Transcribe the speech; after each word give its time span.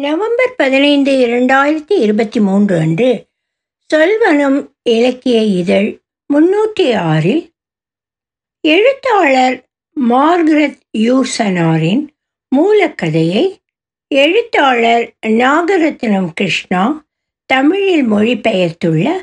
November 0.00 0.54
பதினைந்து 0.56 1.12
இரண்டாயிரத்தி 1.12 1.92
இருபத்தி 2.00 2.40
மூன்று 2.40 2.78
அன்று 2.78 3.26
சொல்வனம் 3.94 4.70
இலக்கிய 4.82 5.42
இதழ் 5.42 6.00
முன்னூற்றி 6.34 6.96
ஆறில் 6.96 7.54
எழுத்தாளர் 8.60 9.68
மார்கரெட் 10.10 10.78
யூசனாரின் 10.98 12.06
மூலக்கதையை 12.56 13.58
எழுத்தாளர் 14.08 15.14
நாகரத்னம் 15.26 16.28
கிருஷ்ணா 16.34 17.06
தமிழில் 17.46 18.12
மொழிபெயர்த்துள்ள 18.12 19.16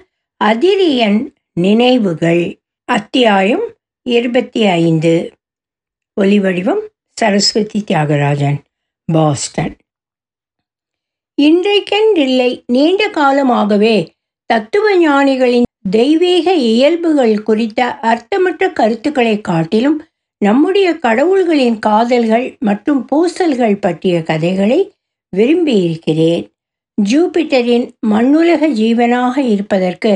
அதிரியன் 0.43 1.33
நினைவுகள் 1.53 2.61
அத்தியாயம் 2.85 3.75
இருபத்தி 4.01 4.65
ஐந்து. 4.65 5.31
ஒலிவடிவம் 6.21 6.83
சரஸ்வதி 7.11 7.83
தியாகராஜன் 7.87 8.59
பாஸ்டன். 9.05 9.77
இன்றைக்கென்றில்லை 11.41 12.63
நீண்ட 12.65 13.09
காலமாகவே 13.09 13.95
தத்துவ 14.45 14.85
ஞானிகளின் 14.97 15.67
தெய்வீக 15.89 16.53
இயல்புகள் 16.53 17.43
குறித்த 17.43 17.79
அர்த்தமற்ற 18.01 18.69
கருத்துக்களை 18.73 19.41
காட்டிலும் 19.41 19.97
நம்முடைய 20.41 20.87
கடவுள்களின் 20.93 21.79
காதல்கள் 21.79 22.45
மற்றும் 22.59 23.01
பூசல்கள் 23.11 23.81
பற்றிய 23.81 24.15
கதைகளை 24.23 24.79
விரும்பியிருக்கிறேன். 25.37 26.43
ஜூபிட்டரின் 26.97 27.85
மண்ணுலக 27.99 28.67
ஜீவனாக 28.67 29.35
இருப்பதற்கு 29.37 30.13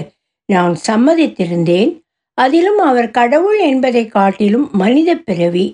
நான் 0.50 0.76
சம்மதித்திருந்தேன். 0.88 1.92
அதிலும் 2.38 2.78
அவர் 2.78 3.12
கடவுள் 3.12 3.60
என்பதை 3.60 4.08
காட்டிலும் 4.08 4.68
மனித 4.72 5.16
பிறவி 5.16 5.66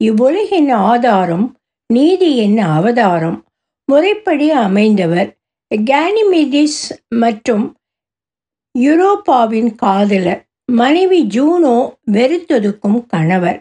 இவ்வுலகின் 0.00 0.70
ஆதாரம் 0.90 1.46
நீதி 1.90 2.36
என்ன 2.36 2.60
அவதாரம் 2.74 3.38
முறைப்படி 3.90 4.50
அமைந்தவர் 4.50 5.28
கேனிமிடிஸ் 5.74 6.80
மற்றும் 7.08 7.64
யூரோப்பாவின் 8.78 9.70
காதலர். 9.74 10.42
மனைவி 10.72 11.20
ஜூனோ 11.34 11.76
வெறுத்தொதுக்கும் 12.12 13.00
கணவர். 13.08 13.58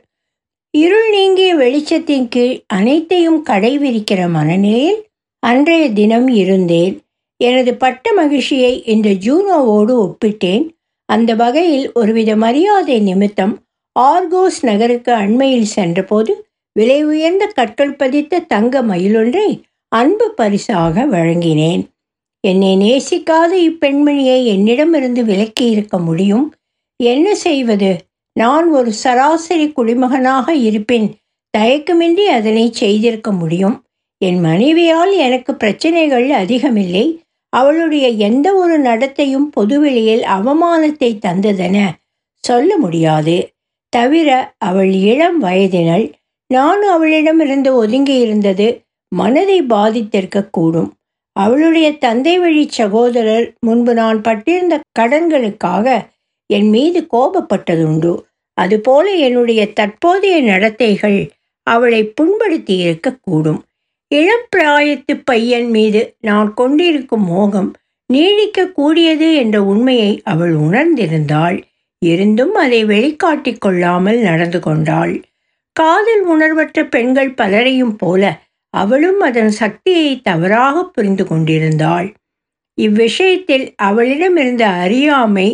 இருள் 0.77 1.09
நீங்கிய 1.09 1.55
வெளிச்சத்தின் 1.55 2.27
கீழ் 2.27 2.63
அனைத்தையும் 2.67 3.45
கடைவிரிக்கிற 3.45 4.29
மனநிலையில் 4.29 4.99
அன்றைய 5.43 5.91
தினம் 5.91 6.27
இருந்தேன். 6.27 6.95
எனது 7.43 7.73
பட்ட 7.75 8.13
மகிழ்ச்சியை 8.13 8.73
இந்த 8.83 9.09
ஜூனோவோடு 9.25 9.93
ஒப்பிட்டேன். 10.05 10.65
அந்த 11.09 11.31
வகையில் 11.35 11.87
ஒருவித 11.93 12.35
மரியாதை 12.35 12.99
நிமித்தம் 12.99 13.53
ஆர்கோஸ் 13.99 14.59
நகருக்கு 14.61 15.11
அண்மையில் 15.13 15.71
சென்றபோது 15.75 16.47
விலை 16.73 16.99
உயர்ந்த 17.03 17.43
கற்கள் 17.55 17.95
பதித்த 17.95 18.39
தங்க 18.39 18.81
மயிலொன்றை 18.83 19.49
அன்பு 19.89 20.33
பரிசாக 20.33 21.05
வழங்கினேன். 21.05 21.83
என்னை 22.39 22.77
நேசிக்காத 22.77 23.51
இப்பெண்மணியை 23.69 24.45
என்னிடமிருந்து 24.45 25.25
விலக்கி 25.25 25.69
இருக்க 25.69 25.99
முடியும்? 25.99 26.55
என்ன 27.03 27.35
செய்வது? 27.35 27.97
நான் 28.33 28.69
ஒரு 28.69 28.91
சராசரி 28.91 29.71
குடிமகனாக 29.71 30.53
இருப்பின் 30.53 31.15
தயக்கமின்றி 31.57 32.25
அதனை 32.25 32.71
செய்திருக்க 32.71 33.31
முடியும். 33.31 33.85
என் 34.17 34.39
மனைவியால் 34.39 35.13
எனக்கு 35.15 35.55
பிரச்சனைகள் 35.55 36.29
அதிகமில்லை. 36.29 37.23
அவளுடைய 37.49 38.07
எந்த 38.07 38.55
ஒரு 38.55 38.81
நடத்தையும் 38.81 39.49
பொதுவெளியில் 39.51 40.21
அவமானத்தை 40.21 41.19
தந்ததென 41.25 41.89
சொல்ல 42.35 42.77
முடியாது. 42.77 43.53
தவிர 43.89 44.55
அவள் 44.57 44.91
இளம் 44.93 45.43
வயதினள். 45.43 46.11
நான் 46.47 46.81
அவளிடமிருந்து 46.81 47.75
ஒதுங்கி 47.75 48.19
இருந்தது 48.19 48.67
மனதை 49.09 49.61
பாதித்திருக்கக்கூடும். 49.63 50.89
அவளுடைய 51.31 51.97
தந்தை 51.97 52.39
வழி 52.39 52.67
சகோதரர் 52.69 53.53
முன்பு 53.59 53.93
நான் 53.93 54.21
பட்டிருந்த 54.21 54.79
கடன்களுக்காக 54.99 56.07
என் 56.45 56.69
மீது 56.69 57.07
கோபப்பட்டதுண்டு. 57.13 58.13
அதுபோல 58.53 59.13
என்னுடைய 59.13 59.73
தற்போதைய 59.73 60.41
நடத்தைகள் 60.41 61.31
அவளை 61.63 62.01
புண்படுத்தி 62.07 62.75
இருக்கக்கூடும் 62.87 63.59
இளப்பிராயத்து 64.15 65.21
பையன் 65.23 65.69
மீது 65.69 66.15
நான் 66.19 66.53
கொண்டிருக்கும் 66.53 67.25
மோகம் 67.25 67.73
நீடிக்க 68.07 68.67
கூடியது 68.67 69.35
என்ற 69.35 69.63
உண்மையை 69.63 70.21
அவள் 70.23 70.55
உணர்ந்திருந்தாள். 70.55 71.61
இருந்தும் 72.05 72.53
அதை 72.53 72.85
வெளிக்காட்டிக் 72.85 73.61
கொள்ளாமல் 73.61 74.19
நடந்து 74.19 74.59
கொண்டாள். 74.59 75.23
காதல் 75.71 76.23
உணர்வற்ற 76.23 76.85
பெண்கள் 76.85 77.33
பலரையும் 77.33 77.95
போல 77.95 78.41
அவளும் 78.73 79.19
அதன் 79.19 79.49
சக்தியை 79.49 80.21
தவறாக 80.21 80.83
புரிந்து 80.85 81.25
கொண்டிருந்தாள் 81.27 82.07
இவ்விஷயத்தில் 82.77 83.65
அவளிடமிருந்த 83.83 84.63
அறியாமை 84.83 85.47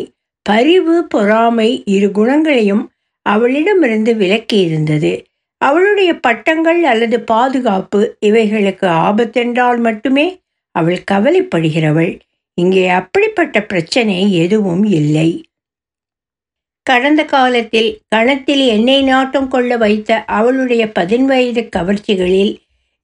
பரிவு 0.46 0.96
பொறாமை 1.06 1.70
இரு 1.86 2.10
குணங்களையும் 2.10 2.82
அவளிடமிருந்து 3.26 4.12
விலக்கியிருந்தது. 4.14 5.12
அவளுடைய 5.60 6.10
பட்டங்கள் 6.18 6.80
அல்லது 6.82 7.20
பாதுகாப்பு 7.20 8.00
இவைகளுக்கு 8.20 8.86
ஆபத்தென்றால் 8.86 9.78
மட்டுமே 9.78 10.26
அவள் 10.74 11.00
கவலைப்படுகிறவள். 11.10 12.12
இங்கே 12.58 12.88
அப்படிப்பட்ட 12.88 13.56
பிரச்சனை 13.62 14.32
எதுவும் 14.34 14.84
இல்லை. 14.84 15.28
கடந்த 16.86 17.24
காலத்தில் 17.24 17.90
கணத்தில் 18.08 18.64
எண்ணெய் 18.66 19.02
நாட்டம் 19.02 19.48
கொள்ள 19.48 19.76
வைத்த 19.76 20.24
அவளுடைய 20.38 20.82
பதின்வயது 20.98 21.62
கவர்ச்சிகளில் 21.76 22.52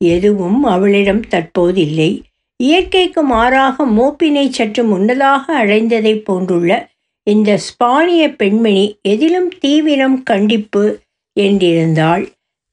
எதுவும் 0.04 0.62
அவளிடம் 0.64 1.22
தற்போதில்லை. 1.30 2.10
இயற்கைக்கு 2.56 3.22
மாறாக 3.22 3.84
மோப்பினை 3.86 4.48
சற்று 4.50 4.84
முன்னதாக 4.84 5.64
அடைந்ததைப் 5.64 6.32
போன்றுள்ள 6.32 6.72
இந்த 7.22 7.58
ஸ்பானிய 7.66 8.36
பெண்மணி 8.36 8.98
எதிலும் 9.02 9.48
தீவிரம் 9.58 10.22
கண்டிப்பு 10.22 10.98
என்றிருந்தாள். 11.40 12.24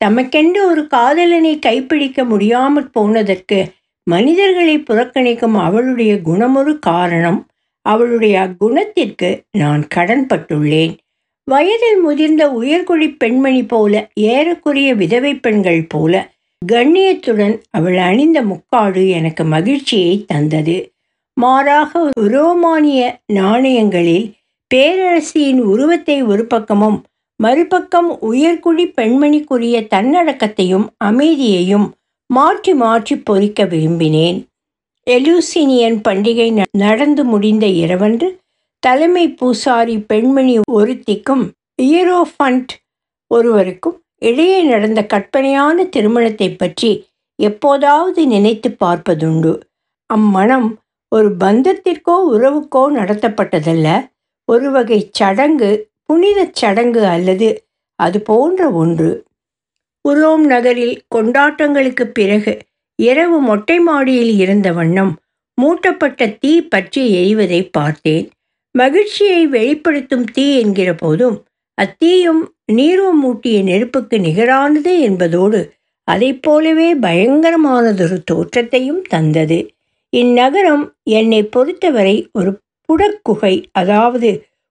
தமக்கென்று 0.05 0.61
ஒரு 0.65 0.87
காதலனை 0.87 1.59
கைப்பிடிக்க 1.65 2.25
முடியாமற் 2.25 2.91
போனதற்கு 2.91 3.59
மனிதர்களை 4.03 4.75
புறக்கணிக்கும் 4.79 5.57
அவளுடைய 5.59 6.19
குணமொரு 6.25 6.79
காரணம். 6.79 7.39
அவளுடைய 7.81 8.35
அக்குணத்திற்கு 8.39 9.29
நான் 9.51 9.83
கடன்பட்டுள்ளேன். 9.95 10.93
வயதில் 11.43 11.99
முதிர்ந்த 12.01 12.43
உயர்குடி 12.61 13.15
பெண்மணி 13.17 13.63
போல 13.63 14.07
ஏறக்குறைய 14.13 14.93
விதவை 14.93 15.35
பெண்கள் 15.35 15.85
போல 15.89 16.13
கண்ணியத்துடன் 16.61 17.55
அவள் 17.69 17.97
அணிந்த 17.97 18.39
முக்காடு 18.41 19.01
எனக்கு 19.09 19.43
மகிழ்ச்சியை 19.45 20.13
தந்தது. 20.25 20.77
மாறாக 21.37 22.01
ரோமானிய 22.27 23.01
நாணயங்களில் 23.33 24.25
பேரரசியின் 24.71 25.61
உருவத்தை 25.63 26.17
ஒரு 26.23 26.43
பக்கமும் 26.45 26.97
மறுபக்கம் 27.39 28.09
உயர்குடி 28.21 28.85
பெண்மணிக்குரிய 28.95 29.77
தன்னடக்கத்தையும் 29.93 30.87
அமைதியையும் 31.05 31.87
மாற்றி 32.29 32.73
மாற்றி 32.73 33.15
பொறிக்க 33.19 33.65
விரும்பினேன். 33.65 34.39
எலூசினியன் 35.07 35.99
பண்டிகை 36.07 36.49
நடந்து 36.77 37.23
முடிந்த 37.25 37.65
இரவன்று 37.83 38.27
தலைமை 38.83 39.25
பூசாரி 39.29 39.95
பெண்மணி 40.09 40.55
ஒருத்திக்கும் 40.71 41.45
இயரோஃபண்ட் 41.81 42.73
ஒருவருக்கும் 43.31 43.97
இடையே 44.21 44.59
நடந்த 44.63 44.99
கற்பனையான 45.05 45.85
திருமணத்தை 45.85 46.49
பற்றி 46.51 46.91
எப்போதாவது 47.39 48.21
நினைத்து 48.27 48.69
பார்ப்பதுண்டு. 48.79 49.51
அம்மணம் 50.09 50.69
ஒரு 51.11 51.29
பந்தத்திற்கோ 51.39 52.15
உறவுக்கோ 52.33 52.83
நடத்தப்பட்டதல்ல. 52.97 53.87
ஒரு 54.47 54.67
வகை 54.71 54.99
சடங்கு 55.11 55.71
புனித 56.05 56.39
சடங்கு 56.51 57.03
அல்லது 57.05 57.47
அது 57.99 58.17
போன்ற 58.21 58.69
ஒன்று. 58.71 59.11
உரோம் 60.05 60.45
நகரில் 60.45 60.97
கொண்டாட்டங்களுக்கு 61.15 62.05
பிறகு 62.11 62.53
இரவு 62.99 63.37
மொட்டை 63.41 63.77
மாடியில் 63.79 64.33
இருந்த 64.37 64.67
வண்ணம் 64.71 65.13
மூட்டப்பட்ட 65.57 66.27
தீ 66.39 66.53
பற்றி 66.61 67.01
எரிவதை 67.21 67.61
பார்த்தேன். 67.71 68.25
மகிழ்ச்சியை 68.75 69.41
வெளிப்படுத்தும் 69.47 70.25
தீ 70.31 70.45
என்கிற 70.59 70.89
போதும் 70.93 71.37
அத்தீயும் 71.77 72.41
நீரோ 72.71 73.07
மூட்டிய 73.13 73.57
நெருப்புக்கு 73.61 74.17
நிகரானது 74.19 74.93
என்பதோடு 74.99 75.59
அதைப் 76.07 76.41
போலவே 76.43 76.89
பயங்கரமானதொரு 77.05 78.17
தோற்றத்தையும் 78.23 79.01
தந்தது. 79.07 79.57
இந்நகரம் 80.13 80.85
என்னை 81.11 81.41
பொறுத்தவரை 81.55 82.15
ஒரு 82.31 82.51
புடக்குகை 82.89 83.55
அதாவது 83.71 84.29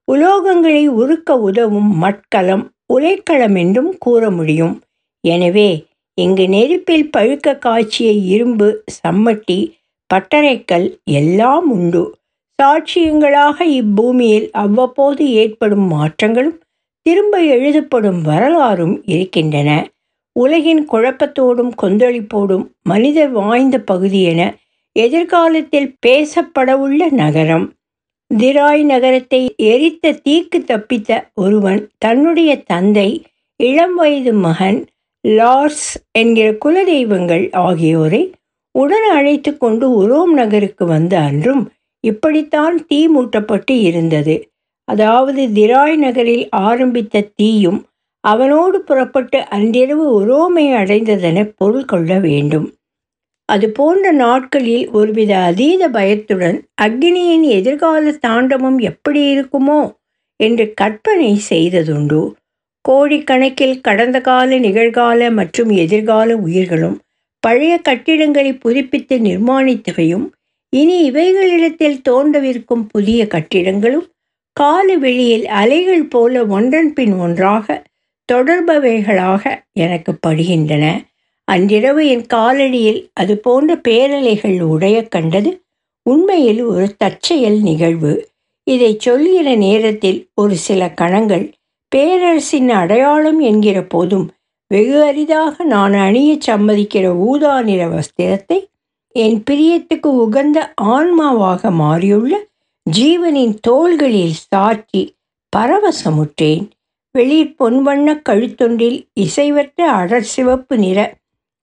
உலோகங்களை 0.09 0.83
உருக்க 1.01 1.31
உதவும் 1.49 1.91
மட்கலம் 2.03 2.65
உலைக்களம் 2.95 3.57
என்றும் 3.57 3.93
கூற 3.99 4.23
முடியும். 4.31 4.75
எனவே 5.25 5.71
இங்கு 6.19 6.45
நெருப்பில் 6.49 7.09
பழுக்க 7.11 7.57
காய்ச்சிய 7.59 8.11
இரும்பு 8.35 8.69
சம்மட்டி 8.99 9.59
பட்டறைக்கல் 10.11 10.87
எல்லாம் 11.13 11.67
உண்டு. 11.71 12.03
சாட்சியங்களாக 12.59 13.59
இப்பூமியில் 13.81 14.47
அவ்வப்போது 14.63 15.25
ஏற்படும் 15.41 15.87
மாற்றங்களும் 15.95 16.57
திரும்ப 17.07 17.43
எழுதப்படும் 17.45 18.23
வரலாறும் 18.23 19.03
இருக்கின்றன. 19.05 19.71
உலகின் 20.33 20.89
குழப்பத்தோடும் 20.93 21.73
கொந்தளிப்போடும் 21.83 22.65
மனிதர் 22.83 23.31
வாய்ந்த 23.31 23.79
பகுதி 23.81 24.23
என 24.23 24.43
எதிர்காலத்தில் 24.93 25.95
பேசப்படவுள்ள 26.07 27.11
நகரம். 27.11 27.67
திராய் 28.35 28.83
நகரத்தை 28.83 29.55
எரித்த 29.57 30.13
தீக்கு 30.25 30.59
தப்பித்த 30.67 31.11
ஒருவன் 31.35 31.89
தன்னுடைய 31.99 32.63
தந்தை 32.63 33.09
இளம் 33.57 33.95
வயது 33.95 34.33
மகன் 34.33 34.87
லார்ஸ் 35.29 35.89
என்கிற 36.13 36.49
குலதெய்வங்கள் 36.65 37.45
ஆகியோரை 37.57 38.23
உடன் 38.75 39.09
அழைத்து 39.11 39.57
கொண்டு 39.57 39.87
உரோம் 40.03 40.33
நகருக்கு 40.33 40.85
வந்த 40.87 41.19
அன்றும் 41.19 41.63
இப்படித்தான் 42.05 42.87
தீ 42.87 43.09
மூட்டப்பட்டு 43.09 43.75
இருந்தது. 43.81 44.35
அதாவது 44.89 45.43
திராய் 45.49 45.97
நகரில் 45.97 46.45
ஆரம்பித்த 46.67 47.25
தீயும் 47.35 47.81
அவனோடு 48.25 48.79
புறப்பட்டு 48.81 49.39
அன்றிரவு 49.49 50.07
உரோமை 50.13 50.65
அடைந்ததென 50.73 51.39
பொருள் 51.57 51.85
கொள்ள 51.85 52.13
வேண்டும். 52.21 52.67
அது 53.49 53.67
போன்ற 53.71 54.07
நாட்களில் 54.15 54.87
ஒருவித 54.91 55.33
அதீத 55.41 55.83
பயத்துடன் 55.89 56.57
அக்னியின் 56.83 57.47
எதிர்கால 57.59 58.13
தாண்டவம் 58.21 58.79
எப்படி 58.91 59.21
இருக்குமோ 59.35 59.81
என்று 60.41 60.65
கற்பனை 60.75 61.31
செய்ததுண்டு. 61.51 62.21
கோடிக்கணக்கில் 62.85 63.77
கடந்த 63.81 64.17
கால 64.21 64.59
நிகழ்கால 64.59 65.31
மற்றும் 65.33 65.71
எதிர்கால 65.85 66.29
உயிர்களும் 66.47 66.97
பழைய 67.43 67.75
கட்டிடங்களை 67.79 68.53
புதுப்பித்து 68.59 69.17
நிர்மாணித்தவையும் 69.19 70.27
இனி 70.73 70.97
இவைகளிடத்தில் 71.05 71.99
தோன்றவிருக்கும் 72.09 72.85
புதிய 72.93 73.21
கட்டிடங்களும் 73.27 74.07
காலு 74.57 74.95
வெளியில் 74.99 75.47
அலைகள் 75.47 76.07
போல 76.09 76.45
ஒன்றன் 76.47 76.93
பின் 76.93 77.15
ஒன்றாக 77.19 77.67
தொடர்பவைகளாக 78.29 79.43
எனக்கு 79.77 80.13
படுகின்றன. 80.27 80.85
அன்றிரவு 81.49 82.03
என் 82.09 82.27
காலடியில் 82.35 83.01
அது 83.13 83.35
போன்ற 83.39 83.81
பேரலைகள் 83.89 84.57
உடைய 84.61 84.97
கண்டது 85.09 85.51
உண்மையில் 86.07 86.63
ஒரு 86.65 86.87
தற்செயல் 86.97 87.59
நிகழ்வு. 87.61 88.13
இதை 88.67 88.91
சொல்கிற 88.99 89.49
நேரத்தில் 89.57 90.21
ஒரு 90.35 90.55
சில 90.57 90.89
கணங்கள் 90.93 91.45
பேரரசின் 91.93 92.71
அடையாளம் 92.71 93.41
என்கிற 93.41 93.79
போதும் 93.85 94.27
வெகு 94.71 94.97
அரிதாக 95.05 95.65
நான் 95.65 95.95
அணிய 95.99 96.31
சம்மதிக்கிற 96.47 97.07
ஊதா 97.27 97.55
நிற 97.61 97.83
வஸ்திரத்தை 97.89 98.59
என் 99.15 99.39
பிரியத்துக்கு 99.51 100.11
உகந்த 100.25 100.59
ஆன்மாவாக 100.95 101.71
மாறியுள்ள 101.79 102.35
ஜீவனின் 102.87 103.55
தோள்களில் 103.61 104.35
சாற்றி 104.43 105.01
பரவசமுற்றேன். 105.53 106.65
வெளிர் 107.15 107.55
பொன்வண்ண 107.59 108.09
கழுத்தொன்றில் 108.29 108.99
இசைவற்ற 109.21 109.79
அடர் 110.01 110.29
சிவப்பு 110.35 110.79
நிற 110.79 110.99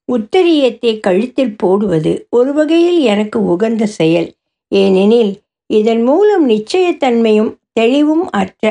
உத்தரியத்தை 0.10 0.92
கழுத்தில் 1.00 1.56
போடுவது 1.58 2.12
ஒரு 2.30 2.54
வகையில் 2.54 3.00
எனக்கு 3.04 3.40
உகந்த 3.46 3.84
செயல். 3.86 4.30
ஏனெனில் 4.72 5.34
இதன் 5.70 6.04
மூலம் 6.04 6.50
நிச்சயத்தன்மையும் 6.50 7.52
தெளிவும் 7.74 8.26
அற்ற 8.32 8.66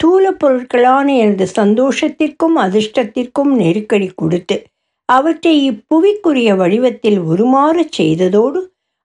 தூல 0.00 0.24
பொருட்களான 0.42 1.06
எனது 1.16 1.46
சந்தோஷத்திற்கும் 1.56 2.56
அதிர்ஷ்டத்திற்கும் 2.56 3.52
நெருக்கடி 3.54 4.10
கொடுத்து 4.14 4.56
அவற்றை 5.08 5.54
இப்புவிக்குரிய 5.70 6.50
வடிவத்தில் 6.56 7.18
உருமாறச் 7.22 7.96
செய்ததோடு 7.98 8.60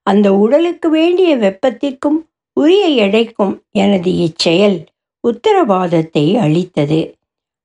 அந்த 0.06 0.28
உடலுக்கு 0.34 0.88
வேண்டிய 0.90 1.30
வெப்பத்திற்கும் 1.36 2.20
உரிய 2.56 2.84
எடைக்கும் 3.04 3.54
எனது 3.72 4.10
இச்செயல் 4.16 4.78
உத்தரவாதத்தை 5.24 6.24
அளித்தது. 6.36 7.14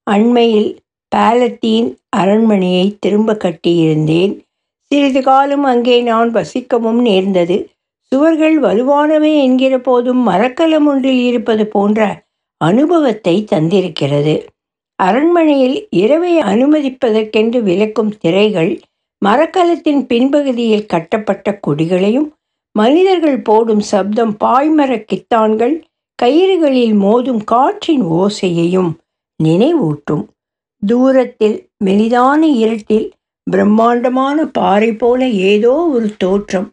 அண்மையில் 0.07 0.69
பாலத்தீன் 1.15 1.89
அரண்மனையை 2.09 2.97
திரும்ப 3.00 3.33
கட்டியிருந்தேன். 3.33 4.33
சிறிது 4.91 5.21
காலம் 5.21 5.63
அங்கே 5.63 6.01
நான் 6.01 6.30
வசிக்கவும் 6.33 7.01
நேர்ந்தது. 7.01 7.57
சுவர்கள் 8.12 8.59
வலுவானவை 8.59 9.33
என்கிற 9.41 9.74
போதும் 9.80 10.21
மரக்கலம் 10.27 10.88
ஒன்றில் 10.88 11.24
இருப்பது 11.24 11.68
போன்ற 11.68 12.00
அனுபவத்தை 12.62 13.35
தந்திருக்கிறது. 13.51 14.35
அரண்மனையில் 15.00 15.88
இரவை 15.89 16.33
அனுமதிப்பதற்கென்று 16.42 17.59
விளக்கும் 17.62 18.18
திரைகள் 18.18 18.71
மரக்கலத்தின் 19.25 20.01
பின்பகுதியில் 20.07 20.85
கட்டப்பட்ட 20.85 21.59
கொடிகளையும் 21.68 22.27
மனிதர்கள் 22.75 23.39
போடும் 23.42 23.83
சப்தம் 23.92 24.33
பாய்மரக் 24.44 25.07
கித்தான்கள் 25.12 25.75
கயிறுகளில் 26.19 26.95
மோதும் 27.04 27.44
காற்றின் 27.44 28.04
ஓசையையும் 28.19 28.92
நினைவூட்டும். 29.39 30.24
தூரத்தில் 30.83 31.57
மெலிதான 31.86 32.42
இருட்டில் 32.63 33.07
பிரம்மாண்டமான 33.48 34.45
பாறை 34.45 34.92
போல 34.94 35.27
ஏதோ 35.51 35.74
ஒரு 35.94 36.10
தோற்றம். 36.18 36.68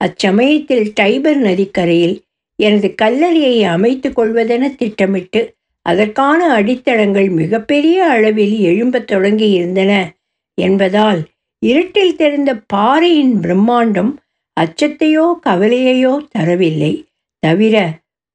அச்சமயத்தில் 0.00 0.86
டைபர் 1.00 1.40
நதிக்கரையில் 1.40 2.16
எனது 2.58 2.94
கல்லறையை 3.02 3.56
அமைத்து 3.64 4.08
கொள்வதென 4.10 4.74
திட்டமிட்டு 4.74 5.40
அதற்கான 5.86 6.40
அடித்தளங்கள் 6.54 7.28
மிகப்பெரிய 7.30 7.98
அளவில் 8.06 8.56
எழும்பத் 8.60 9.06
தொடங்கி 9.06 9.48
இருந்தன 9.50 9.92
என்பதால் 10.58 11.20
இருட்டில் 11.62 12.16
தெரிந்த 12.16 12.50
பாறையின் 12.74 13.34
பிரம்மாண்டம் 13.40 14.12
அச்சத்தையோ 14.56 15.26
கவலையையோ 15.46 16.12
தரவில்லை. 16.38 16.92
தவிர 17.42 17.76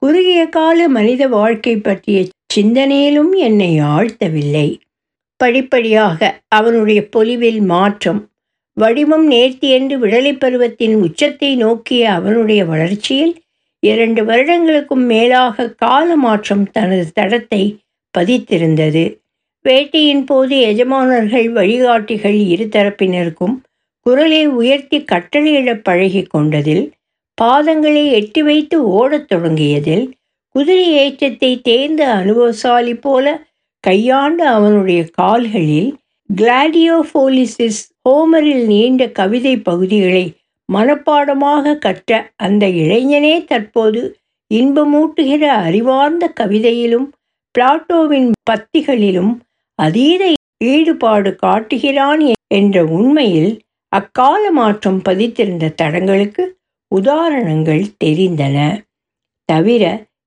குறுகிய 0.02 0.42
கால 0.48 0.88
மனித 0.88 1.24
வாழ்க்கை 1.28 1.76
பற்றிய 1.78 2.18
சிந்தனையிலும் 2.56 3.32
என்னை 3.38 3.72
ஆழ்த்தவில்லை. 3.80 4.68
படிப்படியாக 5.40 6.20
அவனுடைய 6.48 7.00
பொலிவில் 7.16 7.62
மாற்றம் 7.66 8.22
வடிவம் 8.78 9.32
நேர்த்தியென்று 9.32 9.96
விடலை 9.98 10.34
பருவத்தின் 10.38 10.96
உச்சத்தை 10.96 11.52
நோக்கிய 11.56 12.12
அவனுடைய 12.12 12.62
வளர்ச்சியில் 12.66 13.34
இரண்டு 13.84 14.22
வருடங்களுக்கும் 14.24 15.06
மேலாக 15.06 15.68
கால 15.76 16.08
மாற்றம் 16.16 16.66
தனது 16.72 17.06
தடத்தை 17.20 17.64
பதித்திருந்தது. 18.14 19.06
வேட்டையின் 19.66 20.24
போது 20.24 20.56
எஜமானர்கள் 20.62 21.48
வழிகாட்டிகள் 21.52 22.38
இருதரப்பினருக்கும் 22.54 23.56
குரலை 24.08 24.44
உயர்த்தி 24.48 24.98
கட்டளையிட 25.04 25.70
பழகி 25.82 26.22
கொண்டதில் 26.28 26.86
பாதங்களை 27.38 28.04
எட்டி 28.12 28.42
வைத்து 28.44 28.78
ஓடத் 28.92 29.28
தொடங்கியதில் 29.28 30.06
குதிரை 30.56 30.86
ஏற்றத்தை 30.96 31.50
தேர்ந்த 31.62 32.02
அனுபவசாலி 32.14 32.94
போல 32.98 33.26
கையாண்ட 33.84 34.40
அவனுடைய 34.50 35.02
கால்களில் 35.12 35.90
கிளாடியோஃபோலிசிஸ் 36.30 37.82
ஹோமரில் 38.02 38.66
நீண்ட 38.66 39.10
கவிதை 39.12 39.54
பகுதிகளை 39.62 40.26
மனப்பாடமாக 40.70 41.76
கற்ற 41.80 42.32
அந்த 42.38 42.66
இளைஞனே 42.78 43.36
தற்போது 43.46 44.02
இன்பமூட்டுகிற 44.52 45.44
அறிவார்ந்த 45.64 46.26
கவிதையிலும் 46.36 47.08
பிளாட்டோவின் 47.56 48.32
பத்திகளிலும் 48.52 49.32
அதீத 49.80 50.24
ஈடுபாடு 50.66 51.32
காட்டுகிறான் 51.36 52.22
என்ற 52.54 52.84
உண்மையில் 52.90 53.54
அக்கால 53.92 54.52
மாற்றம் 54.52 55.02
பதித்திருந்த 55.10 55.74
தடங்களுக்கு 55.74 56.44
உதாரணங்கள் 56.92 57.86
தெரிந்தன. 58.04 58.58
தவிர 59.50 59.84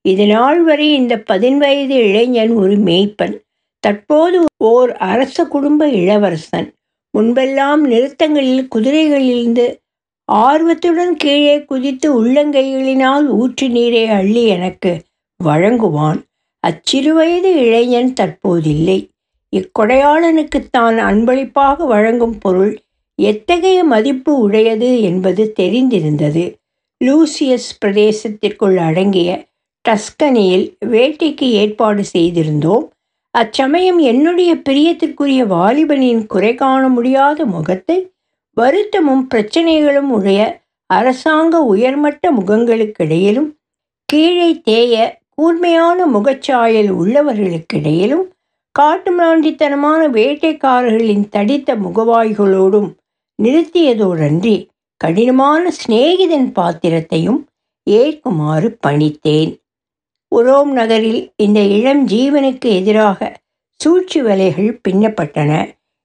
இதனால் 0.09 0.61
வரை 0.63 0.95
இந்த 0.95 1.15
பதின்வயது 1.31 1.97
இளைஞன் 2.09 2.53
ஒரு 2.53 2.77
மேய்ப்பன் 2.77 3.35
தற்போது 3.85 4.39
ஓர் 4.65 4.91
அரச 4.93 5.45
குடும்ப 5.45 5.89
இளவரசன். 5.89 6.69
முன்பெல்லாம் 7.15 7.83
நிறுத்தங்களில் 7.85 8.69
குதிரைகளிலிருந்து 8.75 9.67
ஆர்வத்துடன் 10.25 11.15
கீழே 11.17 11.65
குதித்து 11.65 12.09
உள்ளங்கைகளினால் 12.25 13.27
ஊற்று 13.27 13.69
நீரை 13.69 14.05
அள்ளி 14.09 14.43
எனக்கு 14.47 14.93
வழங்குவான். 15.41 16.21
அச்சிறுவயது 16.65 17.51
இளைஞன் 17.65 18.13
தற்போதில்லை. 18.21 18.99
இக்கொடையாளனுக்கு 19.53 20.61
தான் 20.71 20.99
அன்பளிப்பாக 20.99 21.85
வழங்கும் 21.85 22.39
பொருள் 22.39 22.73
எத்தகைய 23.23 23.85
மதிப்பு 23.85 24.39
உடையது 24.39 25.01
என்பது 25.01 25.53
தெரிந்திருந்தது. 25.61 26.45
லூசியஸ் 27.01 27.71
பிரதேசத்திற்குள் 27.81 28.77
அடங்கிய 28.79 29.31
டஸ்கனியில் 29.85 30.67
வேட்டைக்கு 30.87 31.47
ஏற்பாடு 31.51 32.03
செய்திருந்தோம். 32.13 32.85
அச்சமயம் 33.35 33.99
என்னுடைய 33.99 34.51
பிரியத்திற்குரிய 34.69 35.43
வாலிபனின் 35.47 36.27
குறை 36.27 36.55
காண 36.55 36.83
முடியாத 36.89 37.45
முகத்தை 37.47 37.99
வருத்தமும் 38.57 39.25
பிரச்சனைகளும் 39.35 40.11
உடைய 40.11 40.41
அரசாங்க 40.91 41.57
உயர்மட்ட 41.65 42.33
முகங்களுக்கிடையிலும் 42.33 43.49
கீழே 44.09 44.51
தேய 44.63 44.95
கூர்மையான 45.35 46.07
முகச்சாயல் 46.07 46.91
உள்ளவர்களுக்கிடையிலும் 46.93 48.25
காட்டுமிராண்டித்தனமான 48.75 50.01
வேட்டைக்காரர்களின் 50.09 51.29
தடித்த 51.29 51.75
முகவாய்களோடும் 51.77 52.91
நிறுத்தியதோடன்றி 53.43 54.67
கடினமான 54.97 55.71
சிநேகிதன் 55.71 56.53
பாத்திரத்தையும் 56.53 57.41
ஏற்குமாறு 57.91 58.69
பணித்தேன். 58.87 59.53
உரோம் 60.37 60.73
நகரில் 60.73 61.33
இந்த 61.37 61.61
இளம் 61.61 62.09
ஜீவனுக்கு 62.09 62.69
எதிராக 62.75 63.41
சூழ்ச்சி 63.81 64.23
வலைகள் 64.23 64.81
பின்னப்பட்டன. 64.89 65.53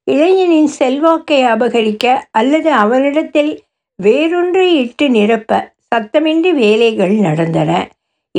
இளைஞனின் 0.04 0.68
செல்வாக்கை 0.68 1.44
அபகரிக்க 1.44 2.22
அல்லது 2.32 2.72
அவனிடத்தில் 2.72 3.64
வேறொன்றை 4.04 4.76
இட்டு 4.76 5.10
நிரப்ப 5.10 5.74
சத்தமின்றி 5.96 6.54
வேலைகள் 6.54 7.14
நடந்தன. 7.14 7.72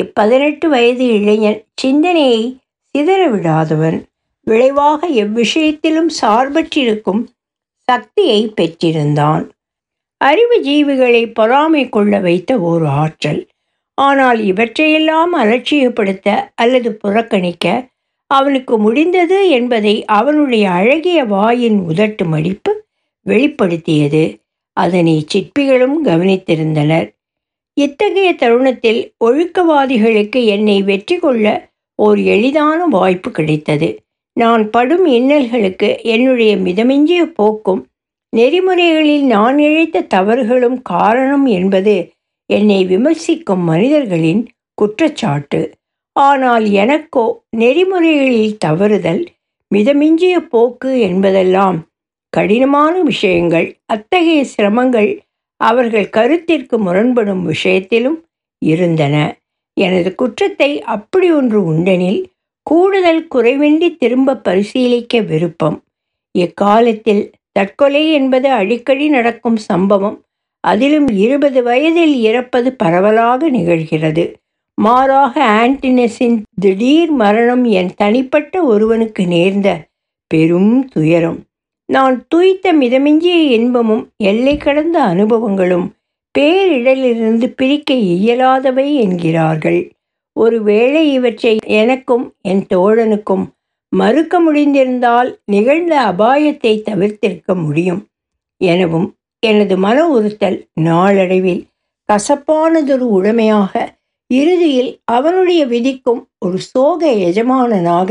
இப்பதினெட்டு 0.00 0.67
வயது 0.67 1.07
இளைஞன் 1.07 1.65
சிந்தனையை 1.75 2.59
சிதற 2.95 3.23
விடாதவன். 3.31 3.99
விளைவாக 4.43 5.09
எவ்விஷயத்திலும் 5.09 6.11
சார்பற்றிருக்கும் 6.21 7.23
சக்தியை 7.90 8.52
பெற்றிருந்தான். 8.61 9.45
அறிவு 10.21 10.57
ஜீவிகளை 10.62 11.33
பொறாமை 11.33 11.88
கொள்ள 11.88 12.19
வைத்த 12.19 12.59
ஓர் 12.61 12.85
ஆற்றல். 12.85 13.43
ஆனால் 13.95 14.45
இவற்றையெல்லாம் 14.45 15.33
அலட்சியப்படுத்த 15.37 16.28
அல்லது 16.55 16.93
புறக்கணிக்க 16.95 17.88
அவனுக்கு 18.31 18.78
முடிந்தது 18.78 19.50
என்பதை 19.50 20.05
அவனுடைய 20.05 20.71
அழகிய 20.71 21.25
வாயின் 21.25 21.78
உதட்டு 21.88 22.25
மடிப்பு 22.25 22.73
வெளிப்படுத்தியது. 23.26 24.25
அதனை 24.76 25.26
சிற்பிகளும் 25.35 25.97
கவனித்திருந்தனர். 26.05 27.07
இத்தகைய 27.73 28.35
தருணத்தில் 28.35 29.00
ஒழுக்கவாதிகளுக்கு 29.25 30.45
என்னை 30.45 30.83
வெற்றி 30.83 31.16
கொள்ள 31.19 31.47
ஓர் 31.95 32.19
எளிதான 32.19 32.87
வாய்ப்பு 32.87 33.31
கிடைத்தது. 33.31 33.88
நான் 34.37 34.71
படும் 34.71 35.07
இன்னல்களுக்கு 35.09 35.88
என்னுடைய 36.05 36.52
மிதமிஞ்சிய 36.57 37.23
போக்கும். 37.35 37.83
நெறிமுறைகளில் 38.33 39.25
நான் 39.25 39.59
இழைத்த 39.59 40.07
தவறுகளும் 40.14 40.78
காரணம் 40.83 41.47
என்பது 41.59 41.95
என்னை 42.50 42.81
விமர்சிக்கும் 42.85 43.64
மனிதர்களின் 43.64 44.43
குற்றச்சாட்டு. 44.75 45.61
ஆனால் 46.16 46.66
எனக்கோ 46.83 47.25
நெறிமுறைகளில் 47.57 48.57
தவறுதல் 48.66 49.23
மிதமிஞ்சிய 49.71 50.37
போக்கு 50.49 50.90
என்பதெல்லாம் 51.00 51.78
கடினமான 52.33 52.95
விஷயங்கள். 53.02 53.69
அத்தகைய 53.87 54.40
சிரமங்கள் 54.57 55.11
அவர்கள் 55.61 56.09
கருத்திற்கு 56.11 56.76
முரண்படும் 56.78 57.45
விஷயத்திலும் 57.45 58.19
இருந்தன. 58.62 59.16
எனது 59.76 60.11
குற்றத்தை 60.14 60.71
அப்படி 60.95 61.28
ஒன்று 61.33 61.59
உண்டெனில் 61.73 62.21
கூடுதல் 62.70 63.26
குறைவின்றி 63.35 63.96
திரும்ப 63.96 64.37
பரிசீலிக்க 64.37 65.20
விருப்பம். 65.20 65.82
இக்காலத்தில் 66.38 67.30
தற்கொலை 67.52 68.12
என்பது 68.12 68.49
அடிக்கடி 68.49 69.08
நடக்கும் 69.08 69.56
சம்பவம். 69.56 70.25
அதிலும் 70.61 71.08
இருபது 71.08 71.62
வயதில் 71.62 72.14
இறப்பது 72.20 72.73
பரவலாக 72.73 73.50
நிகழ்கிறது. 73.50 74.32
மாறாக 74.75 75.35
ஆன்டினஸின் 75.44 76.42
திடீர் 76.61 77.11
மரணம் 77.11 77.64
என் 77.64 77.90
தனிப்பட்ட 77.96 78.62
ஒருவனுக்கு 78.62 79.26
நேர்ந்த 79.26 79.87
பெரும் 80.26 80.88
துயரம். 80.88 81.38
நான் 81.92 82.26
துய்த்த 82.35 82.73
மிதமிஞ்சிய 82.73 83.38
இன்பமும் 83.50 84.08
எல்லை 84.16 84.56
கடந்த 84.56 85.02
அனுபவங்களும் 85.02 85.87
பேரிடலிருந்து 86.38 87.46
பிரிக்க 87.56 87.94
இயலாதவை 87.94 88.94
என்கிறார்கள். 88.94 89.90
ஒருவேளை 90.37 91.02
இவற்றை 91.12 91.52
எனக்கும் 91.81 92.25
என் 92.43 92.64
தோழனுக்கும் 92.75 93.45
மறுக்க 93.93 94.35
முடிந்திருந்தால் 94.40 95.28
நிகழ்ந்த 95.45 95.95
அபாயத்தை 96.11 96.73
தவிர்த்திருக்க 96.88 97.50
முடியும். 97.64 98.00
எனவும் 98.61 99.09
எனது 99.43 99.75
மன 99.76 99.99
உறுத்தல் 100.09 100.59
நாளடைவில் 100.81 101.62
கசப்பானதொரு 102.09 103.07
உடைமையாக 103.19 103.73
இறுதியில் 104.31 104.90
அவனுடைய 105.05 105.62
விதிக்கும் 105.66 106.23
ஒரு 106.38 106.59
சோக 106.71 107.11
எஜமானனாக 107.28 108.11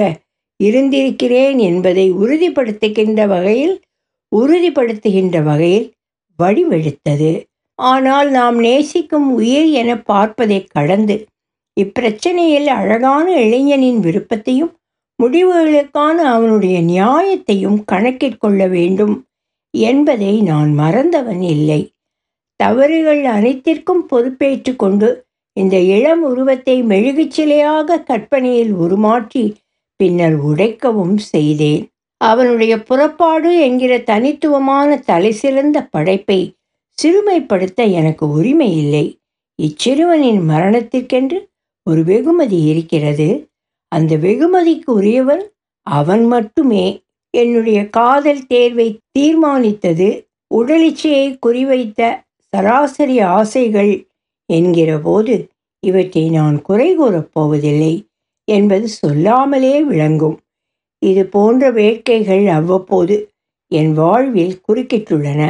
இருந்திருக்கிறேன் 0.59 1.57
என்பதை 1.69 2.05
உறுதிப்படுத்துகின்ற 2.21 3.21
வகையில் 3.27 3.75
உறுதிப்படுத்துகின்ற 4.31 5.37
வகையில் 5.43 5.87
வடிவெடுத்தது. 6.39 7.31
ஆனால் 7.79 8.29
நாம் 8.29 8.57
நேசிக்கும் 8.59 9.27
உயிர் 9.33 9.69
என 9.81 9.91
பார்ப்பதை 10.01 10.59
கடந்து 10.75 11.15
இப்பிரச்சனையில் 11.77 12.69
அழகான 12.69 13.27
இளைஞனின் 13.41 13.99
விருப்பத்தையும் 13.99 14.73
முடிவுகளுக்கான 15.19 16.17
அவனுடைய 16.35 16.77
நியாயத்தையும் 16.83 17.79
கணக்கிற்கொள்ள 17.91 18.61
வேண்டும் 18.69 19.15
என்பதை 19.73 20.33
நான் 20.41 20.71
மறந்தவன் 20.79 21.43
இல்லை. 21.55 21.81
தவறுகள் 22.59 23.23
அனைத்திற்கும் 23.27 24.03
பொறுப்பேற்று 24.07 24.73
கொண்டு 24.75 25.09
இந்த 25.57 25.75
இளம் 25.95 26.21
உருவத்தை 26.21 26.75
மெழுகுச்சிலையாக 26.83 28.03
கற்பனையில் 28.03 28.73
உருமாற்றி 28.73 29.43
பின்னர் 29.99 30.37
உடைக்கவும் 30.49 31.17
செய்தேன். 31.33 31.83
அவனுடைய 32.21 32.73
புறப்பாடு 32.83 33.49
என்கிற 33.59 33.93
தனித்துவமான 33.99 34.89
தலைசிறந்த 35.05 35.77
படைப்பை 35.85 36.39
சிறுமைப்படுத்த 36.97 37.83
எனக்கு 37.91 38.25
உரிமை 38.29 38.69
இல்லை. 38.77 39.05
இச்சிறுவனின் 39.59 40.41
மரணத்திற்கென்று 40.49 41.39
ஒரு 41.89 42.03
வெகுமதி 42.03 42.63
இருக்கிறது. 42.63 43.49
அந்த 43.87 44.15
வெகுமதிக்கு 44.15 44.93
உரியவன் 44.93 45.43
அவன் 45.81 46.25
மட்டுமே. 46.25 47.03
என்னுடைய 47.29 47.89
காதல் 47.89 48.45
தேர்வை 48.47 48.99
தீர்மானித்தது 49.19 50.07
உடலிச்சையை 50.55 51.27
குறிவைத்த 51.45 52.01
சராசரி 52.53 53.19
ஆசைகள் 53.19 54.07
என்கிற 54.45 54.99
போது 54.99 55.47
இவற்றை 55.79 56.29
நான் 56.29 56.61
குறை 56.61 56.99
கூறப்போவதில்லை 56.99 57.93
என்பது 58.43 58.87
சொல்லாமலே 58.87 59.81
விளங்கும். 59.81 60.37
இது 61.05 61.25
போன்ற 61.25 61.71
வேட்கைகள் 61.71 62.47
அவ்வப்போது 62.47 63.15
என் 63.71 63.93
வாழ்வில் 63.93 64.61
குறுக்கிட்டுள்ளன. 64.67 65.41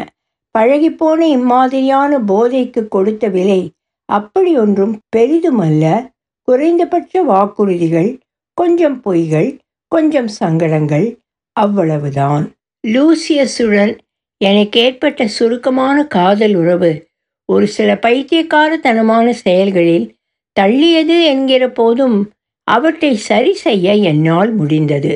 பழகிப்போன 0.57 1.21
இம்மாதிரியான 1.37 2.19
போதைக்கு 2.19 2.87
கொடுத்த 2.87 3.27
விலை 3.27 3.71
அப்படி 4.05 4.57
ஒன்றும் 4.57 4.99
பெரிதுமல்ல. 5.15 6.13
குறைந்தபட்ச 6.47 7.23
வாக்குறுதிகள் 7.23 8.09
கொஞ்சம் 8.57 8.97
பொய்கள் 9.03 9.49
கொஞ்சம் 9.91 10.27
சங்கடங்கள் 10.27 11.07
அவ்வளவுதான். 11.55 12.45
லூசியஸுடன் 12.83 13.93
எனக்கு 14.37 14.79
ஏற்பட்ட 14.79 15.27
சுருக்கமான 15.27 15.97
காதல் 16.07 16.55
உறவு 16.55 16.91
ஒரு 17.45 17.67
சில 17.67 17.89
பைத்தியக்காரத்தனமான 17.95 19.29
செயல்களில் 19.29 20.07
தள்ளியது 20.59 21.17
என்கிற 21.23 21.63
போதும் 21.69 22.17
அவற்றை 22.67 23.15
சரி 23.15 23.53
செய்ய 23.53 23.93
என்னால் 23.93 24.51
முடிந்தது. 24.53 25.13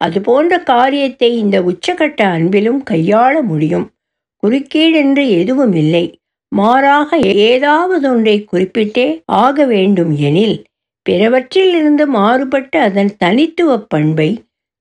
அதுபோன்ற 0.00 0.54
காரியத்தை 0.62 1.38
இந்த 1.38 1.56
உச்சகட்ட 1.62 2.20
அன்பிலும் 2.36 2.82
கையாள 2.90 3.34
முடியும். 3.42 3.86
குறுக்கீடென்று 4.42 5.24
எதுவும் 5.30 5.72
இல்லை 5.72 6.04
மாறாக 6.52 7.18
ஏதாவது 7.48 8.10
ஒன்றை 8.10 8.36
குறிப்பிட்டே 8.52 9.06
ஆக 9.42 9.64
வேண்டும் 9.64 10.12
எனில் 10.18 10.56
பிறவற்றிலிருந்து 11.08 12.04
மாறுபட்ட 12.06 12.80
அதன் 12.80 13.12
தனித்துவ 13.16 13.78
பண்பை 13.88 14.30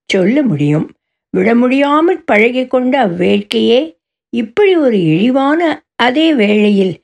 சொல்ல 0.09 0.41
முடியும். 0.43 0.87
விட 1.33 1.49
முடியாமல் 1.55 2.21
பழகி 2.25 2.63
கொண்ட 2.67 2.93
அவ்வேட்கையே 3.07 3.79
இப்படி 4.33 4.75
ஒரு 4.75 4.97
இழிவான 5.03 5.61
அதே 5.95 6.27
வேளையில் 6.33 6.95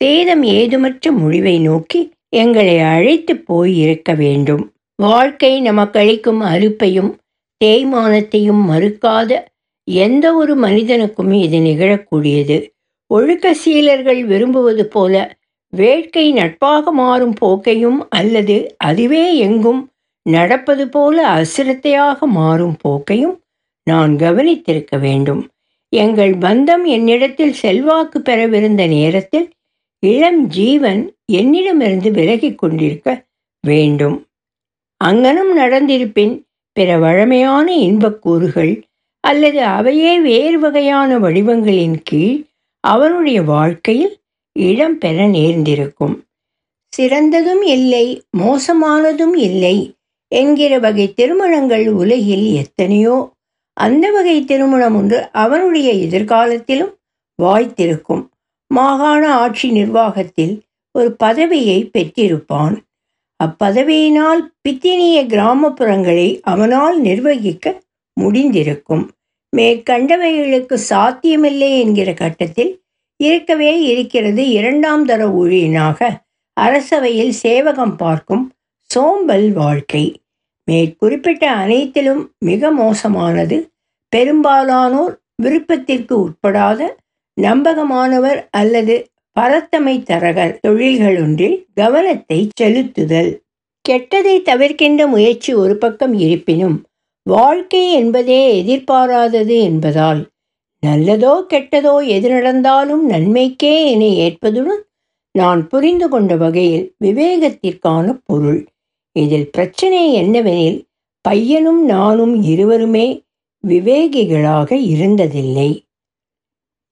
சேதம் 0.00 0.42
ஏதுமற்ற 0.42 1.12
முடிவை 1.12 1.56
நோக்கி 1.58 2.00
எங்களை 2.36 2.76
அழைத்து 2.94 3.34
போய் 3.48 3.72
இருக்க 3.78 4.10
வேண்டும். 4.14 4.64
வாழ்க்கை 4.98 5.52
நமக்களிக்கும் 5.62 6.40
அறுப்பையும் 6.44 7.10
தேய்மானத்தையும் 7.60 8.62
மறுக்காத 8.70 9.30
எந்த 9.88 10.26
ஒரு 10.34 10.54
மனிதனுக்கும் 10.56 11.32
இது 11.32 11.58
நிகழக்கூடியது. 11.58 12.56
ஒழுக்க 13.10 13.54
சீலர்கள் 13.54 14.20
விரும்புவது 14.24 14.84
போல 14.86 15.14
வேட்கை 15.72 16.32
நட்பாக 16.32 16.92
மாறும் 16.92 17.34
போக்கையும் 17.40 17.98
அல்லது 18.08 18.56
அதுவே 18.76 19.36
எங்கும் 19.36 19.80
நடப்பது 20.26 20.88
போல 20.88 21.16
அசிரத்தையாக 21.34 22.18
மாறும் 22.26 22.76
போக்கையும் 22.80 23.36
நான் 23.86 24.12
கவனித்திருக்க 24.16 24.98
வேண்டும். 24.98 25.42
எங்கள் 25.92 26.34
பந்தம் 26.34 26.84
என்னிடத்தில் 26.86 27.52
செல்வாக்கு 27.52 28.18
பெறவிருந்த 28.18 28.82
நேரத்தில் 28.88 29.48
இளம் 29.98 30.46
ஜீவன் 30.48 31.02
என்னிடமிருந்து 31.32 32.10
விலகிக் 32.10 32.58
கொண்டிருக்க 32.58 33.08
வேண்டும். 33.64 34.16
அங்கனம் 35.04 35.52
நடந்திருப்பின் 35.56 36.34
பிற 36.76 36.98
வழமையான 36.98 37.66
இன்பக்கூறுகள் 37.78 38.82
அல்லது 39.20 39.60
அவையே 39.76 40.20
வேறு 40.20 40.58
வகையான 40.58 41.18
வடிவங்களின் 41.18 41.98
கீழ் 42.02 42.38
அவனுடைய 42.84 43.42
வாழ்க்கையில் 43.42 44.14
இடம் 44.52 44.98
பெற 44.98 45.26
நேர்ந்திருக்கும். 45.26 46.22
சிறந்ததும் 46.88 47.62
இல்லை 47.62 48.22
மோசமானதும் 48.38 49.36
இல்லை 49.36 49.94
என்கிற 50.28 50.78
வகை 50.78 51.14
திருமணங்கள் 51.14 51.88
உலகில் 51.88 52.52
எத்தனையோ. 52.52 53.32
அந்த 53.72 54.10
வகை 54.10 54.44
திருமணம் 54.44 54.96
ஒன்று 54.96 55.28
அவனுடைய 55.32 55.92
எதிர்காலத்திலும் 55.92 56.94
வாய்த்திருக்கும். 57.42 58.28
மாகாண 58.66 59.34
ஆட்சி 59.34 59.70
நிர்வாகத்தில் 59.70 60.62
ஒரு 60.92 61.12
பதவியை 61.12 61.90
பெற்றிருப்பான். 61.98 62.76
அப்பதவியினால் 63.44 64.52
பித்தினிய 64.68 65.26
கிராமப்புறங்களை 65.26 66.40
அவனால் 66.42 67.00
நிர்வகிக்க 67.00 67.82
முடிந்திருக்கும். 68.20 69.08
மேற்கண்டவைகளுக்கு 69.56 70.74
சாத்தியமில்லை 70.74 71.80
என்கிற 71.80 72.14
கட்டத்தில் 72.14 72.81
இருக்கவே 73.22 73.72
இருக்கிறது 73.82 74.42
இரண்டாம் 74.50 75.04
தர 75.04 75.22
ஊழியனாக. 75.42 75.98
அரசவையில் 76.60 77.34
சேவகம் 77.44 77.96
பார்க்கும் 77.96 78.44
சோம்பல் 78.90 79.48
வாழ்க்கை. 79.52 80.04
மேற்குறிப்பிட்ட 80.68 81.44
அனைத்திலும் 81.62 82.22
மிக 82.38 82.70
மோசமானது. 82.70 83.56
பெரும்பாலானோர் 84.12 85.14
விருப்பத்திற்கு 85.42 86.14
உட்படாத 86.24 86.80
நம்பகமானவர் 87.40 88.40
அல்லது 88.50 88.96
பரத்தமை 89.36 89.94
தரகர் 90.02 90.58
தொழில்களொன்றில் 90.66 91.56
கவனத்தை 91.74 92.40
செலுத்துதல். 92.60 93.30
கெட்டதை 93.84 94.34
தவிர்க்கின்ற 94.42 95.02
முயற்சி 95.06 95.52
ஒரு 95.54 95.74
பக்கம் 95.76 96.14
இருப்பினும் 96.24 96.76
வாழ்க்கை 97.26 97.82
என்பதே 97.92 98.40
எதிர்பாராதது 98.60 99.56
என்பதால் 99.62 100.20
நல்லதோ 100.82 101.32
கெட்டதோ 101.52 102.06
எது 102.06 102.28
நடந்தாலும் 102.30 103.10
நன்மைக்கே 103.10 103.74
என 103.90 104.04
ஏற்பதுடன் 104.04 104.80
நான் 105.34 105.68
புரிந்து 105.68 106.08
கொண்ட 106.08 106.36
வகையில் 106.36 106.86
விவேகத்திற்கான 107.04 108.20
பொருள். 108.24 108.66
இதில் 109.16 109.50
பிரச்சனை 109.50 110.00
என்னவெனில் 110.22 110.80
பையனும் 111.20 111.84
நானும் 111.84 112.42
இருவருமே 112.42 113.06
விவேகிகளாக 113.64 114.70
இருந்ததில்லை. 114.92 115.70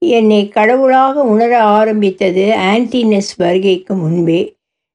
என்னை 0.03 0.49
கடவுளாக 0.49 1.23
உணர 1.23 1.53
ஆரம்பித்தது 1.63 2.45
ஆன்டினஸ் 2.73 3.33
வருகைக்கு 3.37 3.95
முன்பே. 3.95 4.41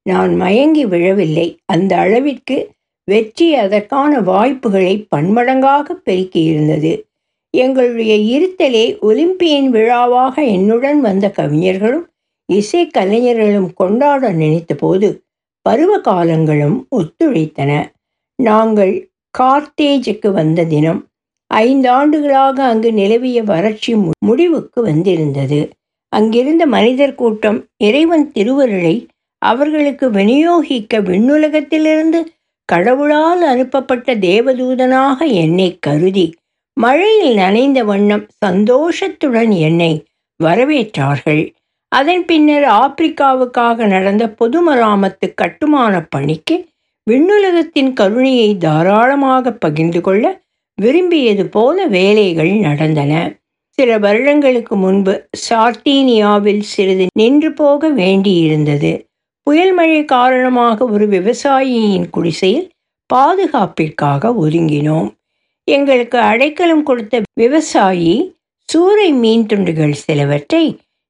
நான் 0.02 0.36
மயங்கி 0.36 0.86
விழவில்லை. 0.86 1.48
அந்த 1.66 1.98
அளவிற்கு 1.98 2.58
வெற்றி 3.08 3.56
அதற்கான 3.56 4.20
வாய்ப்புகளை 4.22 5.08
பன்மடங்காக 5.16 5.96
பெருக்கியிருந்தது. 6.06 6.94
எங்களுடைய 7.56 8.14
இருத்தலே 8.36 8.86
ஒலிம்பியன் 9.00 9.70
விழாவாக 9.70 10.36
என்னுடன் 10.56 11.00
வந்த 11.02 11.26
கவிஞர்களும் 11.30 12.06
இசை 12.50 12.84
கலைஞர்களும் 12.88 13.70
கொண்டாட 13.74 14.30
நினைத்தபோது 14.34 15.08
பருவ 15.66 15.92
காலங்களும் 16.00 16.78
ஒத்துழைத்தன. 16.98 17.72
நாங்கள் 18.40 18.94
கார்த்தேஜுக்கு 19.34 20.30
வந்த 20.32 20.66
தினம் 20.66 21.02
ஐந்தாண்டுகளாக 21.52 22.58
அங்கு 22.64 22.90
நிலவிய 22.94 23.40
வறட்சி 23.44 23.94
முடிவுக்கு 24.26 24.80
வந்திருந்தது. 24.82 25.60
அங்கிருந்த 26.14 26.64
மனிதர் 26.66 27.16
கூட்டம் 27.16 27.60
இறைவன் 27.78 28.26
திருவருளை 28.32 28.96
அவர்களுக்கு 29.42 30.06
விநியோகிக்க 30.10 31.00
விண்ணுலகத்திலிருந்து 31.02 32.20
கடவுளால் 32.70 33.42
அனுப்பப்பட்ட 33.44 34.16
தேவதூதனாக 34.28 35.18
என்னை 35.34 35.70
கருதி 35.80 36.26
மழையில் 36.80 37.34
நனைந்த 37.34 37.84
வண்ணம் 37.84 38.28
சந்தோஷத்துடன் 38.38 39.52
என்னை 39.52 40.04
வரவேற்றார்கள். 40.44 41.54
அதன் 41.88 42.26
பின்னர் 42.26 42.64
ஆப்பிரிக்காவுக்காக 42.64 43.88
நடந்த 43.88 44.36
பொதுமராமத்து 44.40 45.34
கட்டுமான 45.36 46.02
பணிக்கு 46.04 46.68
விண்ணுலகத்தின் 47.12 47.94
கருணையை 47.94 48.58
தாராளமாக 48.58 49.52
பகிர்ந்து 49.52 50.02
கொள்ள 50.02 50.42
விரும்பியது 50.82 51.46
போல 51.46 51.88
வேலைகள் 51.88 52.52
நடந்தன. 52.52 53.36
சில 53.70 53.98
வருடங்களுக்கு 53.98 54.76
முன்பு 54.76 55.28
சார்டீனியாவில் 55.50 56.60
சிறிது 56.60 57.06
நின்று 57.14 57.54
போக 57.54 57.90
வேண்டியிருந்தது. 57.90 59.04
புயல் 59.44 59.74
மழை 59.74 60.06
காரணமாக 60.06 60.86
ஒரு 60.86 61.08
விவசாயியின் 61.08 62.10
குடிசையில் 62.10 62.70
பாதுகாப்பிற்காக 63.14 64.34
ஒதுங்கினோம். 64.42 65.10
எங்களுக்கு 65.68 66.18
அடைக்கலம் 66.20 66.84
கொடுத்த 66.84 67.22
விவசாயி 67.34 68.38
சூறை 68.70 69.10
மீன் 69.14 69.46
துண்டுகள் 69.46 69.96
சிலவற்றை 70.04 70.66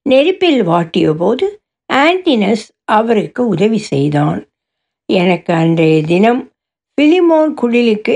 நெருப்பில் 0.09 0.61
வாட்டிய 0.67 1.13
போது 1.13 1.45
ஆன்டினஸ் 1.93 2.65
அவருக்கு 2.91 3.47
உதவி 3.47 3.77
செய்தான். 3.77 4.39
எனக்கு 5.09 5.53
அன்றைய 5.53 6.01
தினம் 6.01 6.41
பிலிமோன் 6.97 7.51
குடிலுக்கு 7.61 8.15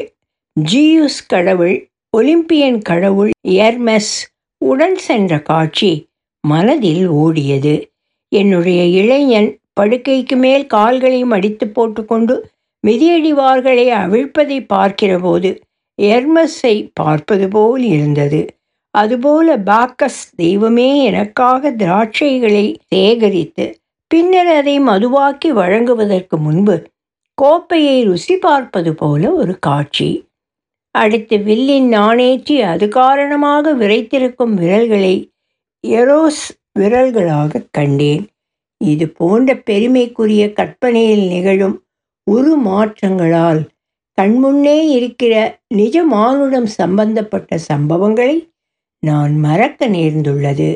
ஜியூஸ் 0.56 1.20
கடவுள் 1.28 1.76
ஒலிம்பியன் 2.10 2.80
கடவுள் 2.82 3.32
எர்மெஸ் 3.48 4.14
உடன் 4.58 4.98
சென்ற 4.98 5.42
காட்சி 5.42 5.92
மனதில் 6.44 7.06
ஓடியது. 7.12 7.76
என்னுடைய 8.32 8.82
இளைஞன் 9.02 9.50
படுக்கைக்கு 9.80 10.36
மேல் 10.36 10.66
கால்களையும் 10.68 11.34
அடித்து 11.38 11.68
போட்டுக்கொண்டு 11.68 12.36
மிதியடிவார்களை 12.88 13.86
அவிழ்ப்பதை 14.02 14.58
பார்க்கிறபோது 14.74 15.50
எர்மஸை 16.08 16.76
பார்ப்பது 16.94 17.48
போல் 17.48 17.84
இருந்தது. 17.96 18.42
அதுபோல 18.94 19.58
பாக்கஸ் 19.70 20.24
தெய்வமே 20.36 20.90
எனக்காக 21.04 21.72
திராட்சைகளை 21.72 22.66
சேகரித்து 22.88 23.66
பின்னர் 24.12 24.52
அதை 24.60 24.76
மதுவாக்கி 24.80 25.50
வழங்குவதற்கு 25.52 26.38
முன்பு 26.38 26.76
கோப்பையை 27.38 27.98
ருசி 28.04 28.36
பார்ப்பது 28.38 28.92
போல 28.94 29.32
ஒரு 29.32 29.54
காட்சி. 29.60 30.10
அடுத்து 30.96 31.36
வில்லின் 31.38 31.90
நாணேற்றி 31.94 32.56
அது 32.62 32.86
காரணமாக 33.02 33.74
விரைத்திருக்கும் 33.74 34.54
விரல்களை 34.54 35.16
எரோஸ் 35.84 36.46
விரல்களாக 36.80 37.62
கண்டேன். 37.72 38.24
இது 38.82 39.06
போன்ற 39.20 39.56
பெருமைக்குரிய 39.70 40.44
கற்பனையில் 40.54 41.26
நிகழும் 41.28 41.78
உரு 42.28 42.54
மாற்றங்களால் 42.66 43.62
கண்முன்னே 44.20 44.78
இருக்கிற 44.90 45.34
நிஜ 45.76 46.04
மானுடம் 46.06 46.70
சம்பந்தப்பட்ட 46.78 47.60
சம்பவங்களை 47.70 48.38
நான் 49.04 49.34
மறக்க 49.38 49.88
நேர்ந்துள்ளது. 49.88 50.70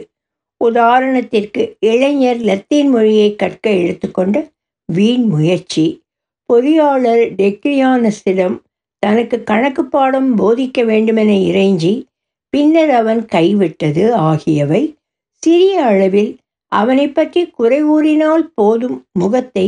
உதாரணத்திற்கு 0.62 1.62
இளைஞர் 1.80 2.42
லத்தீன் 2.42 2.90
மொழியை 2.90 3.30
கற்க 3.36 3.66
எடுத்துக்கொண்ட 3.70 4.38
வீண் 4.90 5.26
முயற்சி. 5.26 5.86
பொறியாளர் 6.50 7.24
டெக்ரியானஸிடம் 7.36 8.56
தனக்கு 9.04 9.38
கணக்கு 9.44 9.84
பாடம் 9.86 10.30
போதிக்க 10.36 10.86
வேண்டுமென 10.86 11.32
இறைஞ்சி 11.50 11.94
பின்னர் 12.54 12.90
அவன் 12.90 13.22
கைவிட்டது 13.26 14.04
ஆகியவை 14.30 14.82
சிறிய 15.44 15.82
அளவில் 15.84 16.32
அவனை 16.72 17.08
பற்றி 17.10 17.42
குறை 17.50 17.80
கூறினால் 17.82 18.46
போதும் 18.54 18.98
முகத்தை 19.20 19.68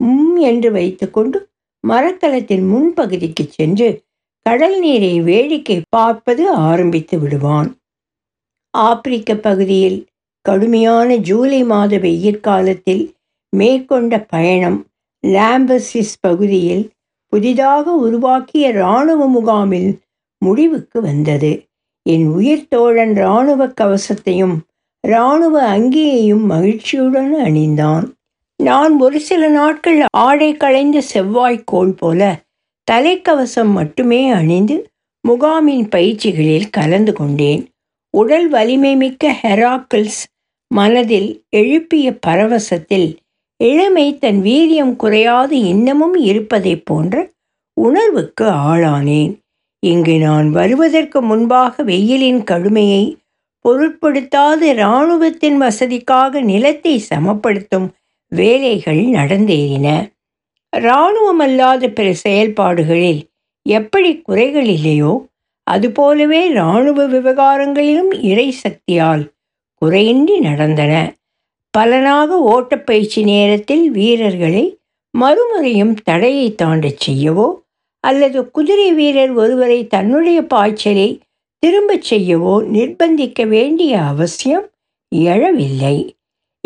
உம் 0.00 0.36
என்று 0.42 0.70
வைத்துக்கொண்டு 0.70 1.38
மரக்கலத்தின் 1.88 2.64
முன்பகுதிக்கு 2.72 3.46
சென்று 3.48 4.02
கடல் 4.42 4.80
நீரை 4.80 5.20
வேடிக்கை 5.20 5.82
பார்ப்பது 5.88 6.50
ஆரம்பித்து 6.50 7.18
விடுவான். 7.18 7.76
ஆப்பிரிக்க 8.70 9.34
பகுதியில் 9.36 10.06
கடுமையான 10.40 11.16
ஜூலை 11.16 11.64
மாத 11.64 11.98
வெயிற்காலத்தில் 11.98 13.12
மேற்கொண்ட 13.56 14.20
பயணம் 14.28 14.86
லாம்பசிஸ் 15.26 16.16
பகுதியில் 16.20 16.90
புதிதாக 17.26 17.94
உருவாக்கிய 17.94 18.68
இராணுவ 18.68 19.26
முகாமில் 19.26 19.90
முடிவுக்கு 20.38 21.00
வந்தது. 21.00 21.64
என் 22.02 22.26
உயிர் 22.26 22.68
தோழன் 22.68 23.14
இராணுவ 23.14 23.66
கவசத்தையும் 23.80 24.56
இராணுவ 25.00 25.78
அங்கியையும் 25.78 26.44
மகிழ்ச்சியுடன் 26.44 27.34
அணிந்தான். 27.34 28.06
நான் 28.60 29.00
ஒரு 29.00 29.20
சில 29.20 29.48
நாட்கள் 29.48 29.98
ஆடை 30.18 30.56
களைந்த 30.56 31.02
செவ்வாய்க்கோள் 31.14 31.92
போல 31.92 32.20
தலைக்கவசம் 32.88 33.72
மட்டுமே 33.72 34.30
அணிந்து 34.30 34.76
முகாமின் 35.24 35.86
பயிற்சிகளில் 35.88 36.68
கலந்து 36.70 37.12
கொண்டேன். 37.12 37.62
உடல் 38.14 38.48
வலிமை 38.48 38.96
மிக்க 38.96 39.32
ஹெராக்கிள்ஸ் 39.42 40.20
மனதில் 40.70 41.30
எழுப்பிய 41.50 42.06
பரவசத்தில் 42.26 43.08
இளமை 43.60 44.06
தன் 44.18 44.40
வீரியம் 44.42 44.94
குறையாது 44.96 45.56
இன்னமும் 45.64 46.16
இருப்பதைப் 46.20 46.84
போன்ற 46.84 47.14
உணர்வுக்கு 47.76 48.46
ஆளானேன். 48.70 49.32
இங்கு 49.82 50.18
நான் 50.18 50.50
வருவதற்கு 50.50 51.22
முன்பாக 51.22 51.82
வெயிலின் 51.82 52.42
கடுமையை 52.44 53.04
பொருட்படுத்தாது 53.64 54.64
இராணுவத்தின் 54.74 55.60
வசதிக்காக 55.62 56.40
நிலத்தை 56.42 56.94
சமப்படுத்தும் 57.10 57.86
வேலைகள் 58.28 58.96
நடந்தேறின. 58.96 60.10
இராணுவமல்லாத 60.76 61.88
பிற 61.88 62.12
செயல்பாடுகளில் 62.14 63.20
எப்படி 63.62 64.20
குறைகள் 64.20 64.66
இல்லையோ 64.66 65.26
அதுபோலவே 65.62 66.48
இராணுவ 66.48 67.08
விவகாரங்களிலும் 67.08 68.12
இறை 68.22 68.50
சக்தியால் 68.50 69.32
குறையின்றி 69.82 70.38
நடந்தன. 70.38 71.14
பலனாக 71.70 72.38
ஓட்டப்பயிற்சி 72.38 73.22
நேரத்தில் 73.22 73.90
வீரர்களை 73.90 74.78
மறுமுறையும் 75.10 75.94
தடையை 76.04 76.54
தாண்டச் 76.62 77.02
செய்யவோ 77.06 77.60
அல்லது 78.00 78.50
குதிரை 78.50 78.92
வீரர் 78.92 79.32
ஒருவரை 79.32 79.86
தன்னுடைய 79.86 80.42
பாய்ச்சலை 80.42 81.20
திரும்பச் 81.58 82.14
செய்யவோ 82.14 82.54
நிர்பந்திக்க 82.72 83.46
வேண்டிய 83.46 84.00
அவசியம் 84.02 84.70
எழவில்லை. 85.16 86.15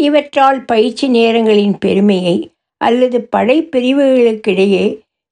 இவற்றால் 0.00 0.60
பயிற்சி 0.64 1.06
நேரங்களின் 1.08 1.76
பெருமையை 1.78 2.36
அல்லது 2.80 3.18
படைப்பிரிவுகளுக்கிடையே 3.36 4.84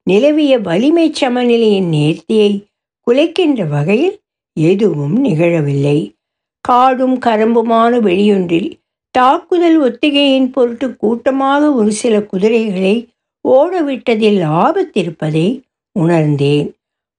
நிலவிய 0.07 0.53
வலிமை 0.59 1.07
சமநிலையின் 1.21 1.91
நேர்த்தியை 1.97 2.53
குலைக்கின்ற 3.07 3.63
வகையில் 3.69 4.17
எதுவும் 4.57 5.17
நிகழவில்லை. 5.25 5.99
காடும் 6.65 7.17
கரம்புமான 7.19 7.93
வெளியொன்றில் 7.99 8.71
தாக்குதல் 9.15 9.79
ஒத்திகையின் 9.81 10.51
பொருட்டு 10.51 10.97
கூட்டமாக 10.97 11.71
ஒரு 11.73 11.93
சில 11.93 12.15
குதிரைகளை 12.23 12.97
ஓடவிட்டதில் 13.45 14.41
ஆபத்திருப்பதை 14.59 15.47
உணர்ந்தேன். 15.97 16.69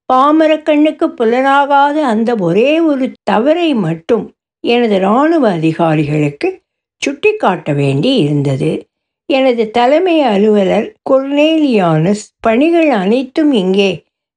பாமர 0.08 0.52
கண்ணுக்கு 0.58 1.06
புலனாகாத 1.18 1.96
அந்த 2.12 2.30
ஒரே 2.40 2.70
ஒரு 2.80 3.06
தவறை 3.22 3.68
மட்டும் 3.86 4.24
எனது 4.64 4.96
இராணுவ 4.96 5.44
அதிகாரிகளுக்கு 5.50 6.48
சுட்டிக்காட்ட 7.02 7.72
வேண்டி 7.72 8.10
இருந்தது. 8.16 8.70
எனது 9.28 9.70
தலைமை 9.70 10.20
அலுவலர் 10.22 10.86
கொர்னேலியானஸ் 11.10 12.24
பணிகள் 12.40 12.90
அனைத்தும் 12.90 13.52
இங்கே 13.52 13.90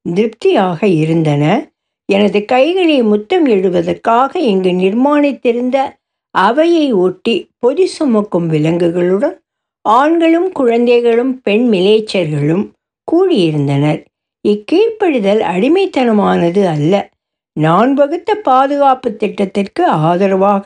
திருப்தியாக 0.05 0.87
இருந்தன. 0.87 1.43
எனது 2.09 2.45
கைகளை 2.45 2.97
முத்தம் 3.03 3.45
எழுவதற்காக 3.45 4.31
இங்கு 4.51 4.71
நிர்மாணித்திருந்த 4.71 5.77
அவையை 6.35 6.87
ஒட்டி 6.91 7.35
பொதி 7.59 7.85
சுமக்கும் 7.85 8.47
விலங்குகளுடன் 8.51 9.37
ஆண்களும் 9.85 10.49
குழந்தைகளும் 10.51 11.41
பெண் 11.41 11.65
மிலேச்சர்களும் 11.73 12.65
கூடியிருந்தனர். 13.07 14.01
இக்கீழ்ப்படிதல் 14.47 15.41
அடிமைத்தனமானது 15.53 16.61
அல்ல. 16.65 16.93
நான் 17.57 17.91
வகுத்த 17.93 18.35
பாதுகாப்பு 18.35 19.09
திட்டத்திற்கு 19.15 19.83
ஆதரவாக 19.85 20.65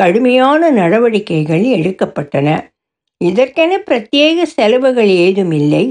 கடுமையான 0.00 0.70
நடவடிக்கைகள் 0.70 1.64
எடுக்கப்பட்டன. 1.76 2.48
இதற்கென 3.20 3.72
பிரத்யேக 3.86 4.42
செலவுகள் 4.56 5.10
ஏதும் 5.24 5.54
இல்லை. 5.60 5.84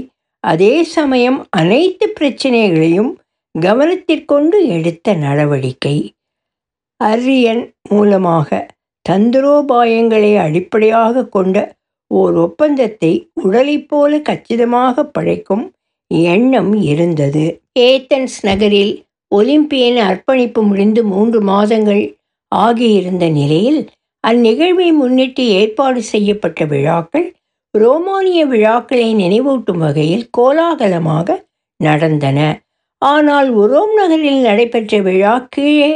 அதே 0.44 0.74
சமயம் 0.96 1.38
அனைத்து 1.50 2.06
பிரச்சனைகளையும் 2.08 3.10
கவனத்திற்கொண்டு 3.54 4.58
எடுத்த 4.76 5.14
நடவடிக்கை. 5.24 5.96
அரியன் 7.00 7.64
மூலமாக 7.88 8.48
தந்திரோபாயங்களை 9.06 10.32
அடிப்படையாக 10.36 11.24
கொண்ட 11.26 11.56
ஓர் 12.10 12.36
ஒப்பந்தத்தை 12.44 13.12
உடலைப் 13.44 13.88
போல 13.90 14.20
கச்சிதமாக 14.28 15.04
படைக்கும் 15.16 15.64
எண்ணம் 16.34 16.72
இருந்தது. 16.90 17.44
ஏத்தன்ஸ் 17.80 18.38
நகரில் 18.42 18.92
ஒலிம்பியன் 19.32 19.98
அர்ப்பணிப்பு 20.08 20.60
முடிந்து 20.62 21.00
மூன்று 21.04 21.40
மாதங்கள் 21.50 22.04
ஆகியிருந்த 22.52 23.24
நிலையில் 23.38 23.80
அந்நிகழ்வை 24.28 24.88
முன்னிட்டு 24.92 25.42
ஏற்பாடு 25.58 26.00
செய்யப்பட்ட 26.02 26.64
விழாக்கள் 26.64 27.26
ரோமானிய 27.74 28.40
விழாக்களை 28.46 29.08
நினைவூட்டும் 29.14 29.82
வகையில் 29.84 30.24
கோலாகலமாக 30.38 31.36
நடந்தன. 31.80 32.38
ஆனால் 33.02 33.48
உரோம் 33.54 33.92
நகரில் 33.94 34.40
நடைபெற்ற 34.40 35.00
விழா 35.00 35.34
கீழே 35.48 35.92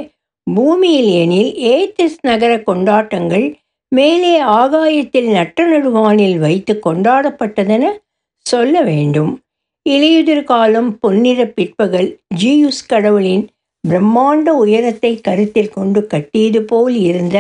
பூமியில் 0.47 1.11
எனில் 1.23 1.51
ஏத்திஸ் 1.73 2.19
நகர 2.21 2.53
கொண்டாட்டங்கள் 2.59 3.47
மேலே 3.93 4.35
ஆகாயத்தில் 4.61 5.29
நட்ட 5.29 5.67
நடுவானில் 5.67 6.39
வைத்து 6.39 6.75
கொண்டாடப்பட்டதென 6.87 7.85
சொல்ல 8.47 8.75
வேண்டும். 8.83 9.33
இலையுதிர் 9.87 10.45
காலம் 10.45 10.91
பொன்னிற 10.99 11.41
பிற்பகல் 11.57 12.09
ஜியுஸ் 12.43 12.87
கடவுளின் 12.87 13.45
பிரம்மாண்ட 13.85 14.49
உயரத்தை 14.65 15.13
கருத்தில் 15.21 15.75
கொண்டு 15.77 16.01
கட்டியது 16.07 16.61
போல் 16.63 16.97
இருந்த 17.11 17.37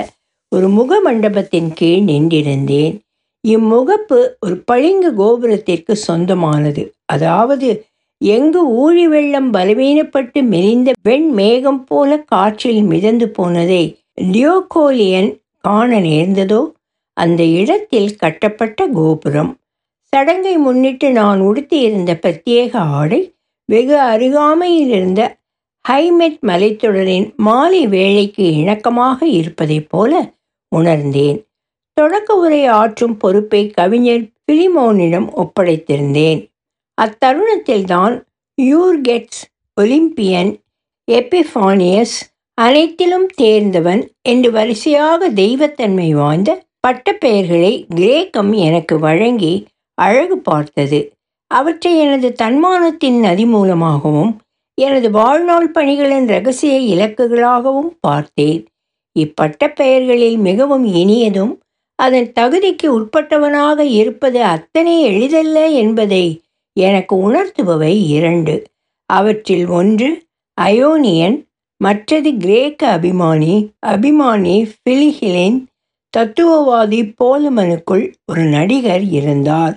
ஒரு 0.53 0.69
முக 0.69 1.01
மண்டபத்தின் 1.01 1.69
கீழ் 1.73 2.03
நின்றிருந்தேன். 2.09 2.95
இம்முகப்பு 3.45 4.19
ஒரு 4.41 4.57
பளிங்கு 4.65 5.11
கோபுரத்திற்கு 5.15 5.97
சொந்தமானது. 5.97 6.83
அதாவது 7.05 7.69
எங்கு 8.21 8.61
ஊழி 8.75 9.05
வெள்ளம் 9.07 9.53
பலவீனப்பட்டு 9.53 10.41
மெலிந்த 10.43 10.91
வெண் 11.03 11.29
மேகம் 11.31 11.85
போல 11.85 12.19
காற்றில் 12.25 12.83
மிதந்து 12.83 13.29
போனதை 13.29 13.83
டியோகோலியன் 14.33 15.31
காண 15.59 16.01
நேர்ந்ததோ? 16.01 16.61
அந்த 17.17 17.43
இடத்தில் 17.43 18.17
கட்டப்பட்ட 18.17 18.87
கோபுரம். 18.89 19.51
சடங்கை 20.13 20.55
முன்னிட்டு 20.57 21.11
நான் 21.11 21.41
உடுத்தியிருந்த 21.41 22.13
பிரத்யேக 22.23 22.73
ஆடை 22.75 23.21
வெகு 23.69 23.97
அருகாமையில் 23.99 24.89
இருந்த 24.89 25.21
ஹைமெட் 25.85 26.41
மலைத்தொடரின் 26.47 27.27
மாலை 27.37 27.83
வேளைக்கு 27.87 28.45
இணக்கமாக 28.61 29.19
இருப்பதைப் 29.23 29.89
போல 29.89 30.13
உணர்ந்தேன். 30.73 31.39
தொடக்க 31.93 32.35
உரை 32.35 32.67
ஆற்றும் 32.67 33.17
பொறுப்பை 33.17 33.63
கவிஞர் 33.69 34.27
பிலிமோனிடம் 34.47 35.29
ஒப்படைத்திருந்தேன். 35.37 36.41
அத்தருணத்தில்தான் 37.03 38.15
யூர்கெட்ஸ் 38.63 39.43
ஒலிம்பியன் 39.75 40.51
எபிஃபானியஸ் 41.13 42.17
அனைத்திலும் 42.55 43.27
தேர்ந்தவன் 43.27 44.03
என்று 44.23 44.51
வரிசையாக 44.51 45.31
தெய்வத்தன்மை 45.31 46.11
வாய்ந்த 46.11 46.51
பட்டப்பெயர்களை 46.87 47.85
கிரேக்கம் 47.95 48.53
எனக்கு 48.53 48.99
வழங்கி 48.99 49.55
அழகு 49.95 50.39
பார்த்தது. 50.39 51.01
அவற்றை 51.47 51.99
எனது 51.99 52.29
தன்மானத்தின் 52.43 53.19
நதி 53.21 53.45
மூலமாகவும் 53.45 54.33
எனது 54.75 55.11
வாழ்நாள் 55.11 55.71
பணிகளின் 55.71 56.27
ரகசிய 56.27 56.75
இலக்குகளாகவும் 56.95 57.97
பார்த்தேன். 58.01 58.67
இப்பட்ட 59.17 59.69
பெயர்களில் 59.71 60.39
மிகவும் 60.39 60.87
இனியதும் 60.95 61.53
அதன் 61.99 62.33
தகுதிக்கு 62.41 62.87
உட்பட்டவனாக 62.99 63.81
இருப்பது 63.81 64.43
அத்தனை 64.45 65.01
எளிதல்ல 65.01 65.69
என்பதை 65.69 66.25
எனக்கு 66.77 67.15
உணர்த்துபவை 67.17 67.93
இரண்டு. 68.09 68.55
அவற்றில் 69.11 69.67
ஒன்று 69.69 70.09
அயோனியன் 70.61 71.37
மற்றது 71.81 72.37
கிரேக்க 72.37 72.99
அபிமானி 72.99 73.55
அபிமானி 73.87 74.57
பிலிஹிலின் 74.83 75.59
தத்துவவாதி 76.15 77.01
போலமனுக்குள் 77.21 78.05
ஒரு 78.27 78.43
நடிகர் 78.43 79.05
இருந்தார். 79.11 79.75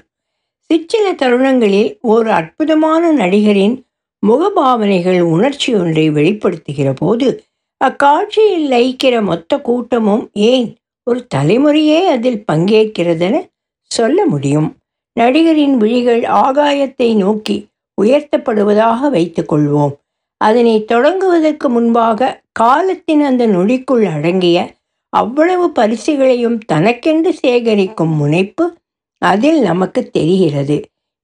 சிற்சில 0.69 1.13
தருணங்களில் 1.13 1.97
ஒரு 2.01 2.31
அற்புதமான 2.31 3.11
நடிகரின் 3.11 3.75
முகபாவனைகள் 4.23 5.19
உணர்ச்சி 5.19 5.73
ஒன்றை 5.75 6.05
வெளிப்படுத்துகிற 6.11 6.89
போது 6.95 7.27
அக்காட்சியில் 7.85 8.65
லயிக்கிற 8.71 9.15
மொத்த 9.21 9.59
கூட்டமும் 9.59 10.29
ஏன் 10.33 10.75
ஒரு 11.03 11.27
தலைமுறையே 11.35 11.99
அதில் 12.05 12.43
பங்கேற்கிறதென 12.51 13.35
சொல்ல 13.91 14.25
முடியும். 14.25 14.69
நடிகரின் 15.19 15.77
விழிகள் 15.77 16.21
ஆகாயத்தை 16.21 17.15
நோக்கி 17.15 17.57
உயர்த்தப்படுவதாக 18.01 19.09
வைத்துக்கொள்வோம் 19.11 19.93
அதனை 20.37 20.85
தொடங்குவதற்கு 20.91 21.67
முன்பாக 21.67 22.41
காலத்தின் 22.51 23.21
அந்த 23.21 23.47
நொடிக்குள் 23.47 24.05
அடங்கிய 24.13 24.57
அவ்வளவு 25.09 25.67
பரிசுகளையும் 25.69 26.57
தனக்கென்று 26.65 27.31
சேகரிக்கும் 27.43 28.15
முனைப்பு 28.15 28.65
அதில் 29.21 29.61
நமக்கு 29.61 30.01
தெரிகிறது. 30.09 30.77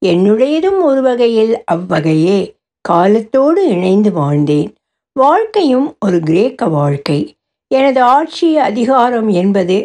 என்னுடையதும் 0.06 0.80
ஒரு 0.82 1.02
வகையில் 1.02 1.63
அவ்வகையே. 1.71 2.39
காலத்தோடு 2.82 3.67
இணைந்து 3.67 4.12
வாழ்ந்தேன். 4.12 4.69
வாழ்க்கையும் 5.15 5.88
ஒரு 6.00 6.19
கிரேக்க 6.19 6.67
வாழ்க்கை. 6.67 7.36
எனது 7.67 8.02
ஆட்சி 8.02 8.58
அதிகாரம் 8.58 9.30
என்பது 9.30 9.78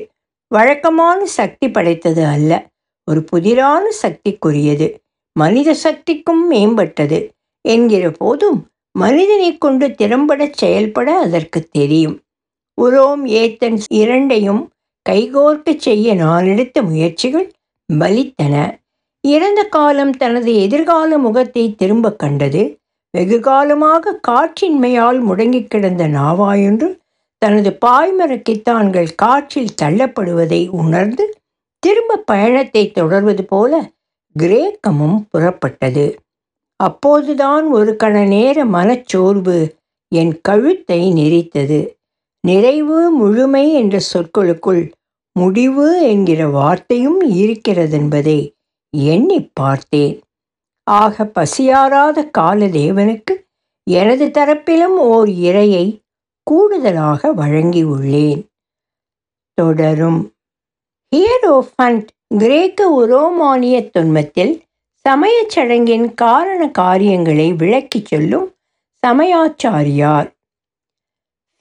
வழக்கமான 0.49 1.19
சக்தி 1.25 1.69
படைத்தது 1.69 2.25
அல்ல 2.25 2.53
ஒரு 3.09 3.25
புதிரான 3.33 3.83
சக்திக்குரியது. 4.03 4.87
மனித 5.33 5.75
சக்திக்கும் 5.75 6.43
மேம்பட்டது 6.53 7.19
என்கிற 7.65 8.11
போதும் 8.11 8.59
மனிதனை 8.99 9.59
கொண்டு 9.59 9.87
திறம்பட 9.95 10.49
செயல்பட 10.53 11.09
அதற்கு 11.19 11.61
தெரியும். 11.71 12.17
உரோம் 12.79 13.25
ஏத்தன்ஸ் 13.41 13.87
இரண்டையும் 13.89 14.63
கைகோர்க்க 15.09 15.77
செய்ய 15.77 16.15
நான் 16.15 16.47
எடுத்த 16.47 16.83
முயற்சிகள் 16.83 17.49
பலித்தன. 17.89 18.55
இறந்த 19.21 19.61
காலம் 19.65 20.17
தனது 20.17 20.51
எதிர்கால 20.63 21.19
முகத்தை 21.19 21.75
திரும்ப 21.75 22.13
கண்டது 22.13 22.63
வெகு 23.17 23.39
காலமாக 23.41 24.15
காற்றின்மையால் 24.29 25.19
முடங்கி 25.29 25.61
கிடந்த 25.65 26.05
நாவாயொன்று 26.09 26.89
தனது 27.43 27.71
பாய்மரக்கித்தான்கள் 27.85 29.11
காற்றில் 29.17 29.77
தள்ளப்படுவதை 29.83 30.63
உணர்ந்து 30.83 31.25
திரும்ப 31.83 32.23
பயணத்தை 32.25 32.83
தொடர்வது 32.91 33.43
போல 33.45 33.73
கிரேக்கமும் 34.37 35.19
புறப்பட்டது. 35.33 36.07
அப்போதுதான் 36.81 37.67
ஒரு 37.71 37.93
கண 38.05 38.17
நேர 38.27 38.65
மனச்சோர்வு 38.65 39.59
என் 40.13 40.35
கழுத்தை 40.41 41.01
நெறித்தது 41.13 41.81
நிறைவு 42.45 42.99
முழுமை 43.11 43.65
என்ற 43.73 43.97
சொற்களுக்குள் 44.13 44.83
முடிவு 45.37 45.87
என்கிற 46.09 46.43
வார்த்தையும் 46.49 47.21
இருக்கிறதென்பதை 47.41 48.39
எண்ணி 48.91 49.39
பார்த்தேன். 49.53 50.15
ஆக 50.91 51.25
பசியாராத 51.25 52.31
காலதேவனுக்கு 52.39 53.35
எனது 53.91 54.27
தரப்பிலும் 54.27 54.97
ஓர் 55.11 55.29
இரையை 55.29 56.01
கூடுதலாக 56.43 57.35
வழங்கியுள்ளேன். 57.35 58.43
தொடரும். 59.55 60.35
ஹியரோஃபண்ட் 61.17 62.07
கிரேக்க 62.29 62.89
உரோமானிய 62.91 63.91
தொன்மத்தில் 63.99 64.63
சமயச் 64.95 65.59
சடங்கின் 65.59 66.15
காரண 66.15 66.71
காரியங்களை 66.71 67.53
விளக்கிச் 67.53 68.07
சொல்லும் 68.07 68.55
சமயாச்சாரியார். 69.07 70.31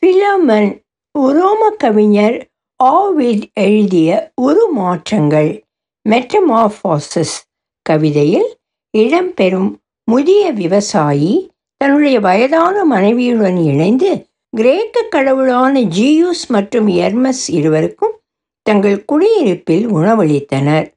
பிலமன் 0.05 0.81
உரோம 1.19 1.69
கவிஞர் 1.77 2.47
ஆவிட் 2.83 3.53
எழுதிய 3.53 4.33
உருமாற்றங்கள் 4.41 5.61
மெட்டமாஃபாசஸ் 6.09 7.37
கவிதையில் 7.81 8.57
இடம்பெறும் 8.97 9.71
முதிய 10.03 10.51
விவசாயி 10.51 11.53
தன்னுடைய 11.77 12.19
வயதான 12.19 12.85
மனைவியுடன் 12.85 13.57
இணைந்து 13.63 14.27
கிரேக்க 14.49 15.03
கடவுளான 15.03 15.81
ஜியூஸ் 15.81 16.43
மற்றும் 16.47 16.87
எர்மஸ் 16.87 17.45
இருவருக்கும் 17.47 18.21
தங்கள் 18.61 19.05
குடியிருப்பில் 19.05 19.87
உணவளித்தனர். 19.87 20.87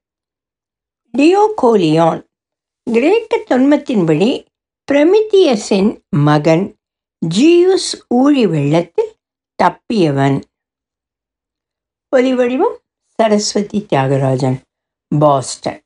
டியோகோலியான் 1.19 2.21
கிரேக்க 2.85 3.43
தொன்மத்தின்படி 3.51 4.31
பிரமித்தியஸின் 4.93 5.91
மகன் 6.09 6.77
ஜியூஸ் 7.35 7.91
ஊழி 8.09 8.47
வெள்ளத்தில் 8.47 9.13
தப்பியவன். 9.63 10.41
ஒலிவடிவம் 12.17 12.77
சரஸ்வதி 13.15 13.87
தியாகராஜன் 13.93 14.59
பாஸ்டன். 15.19 15.81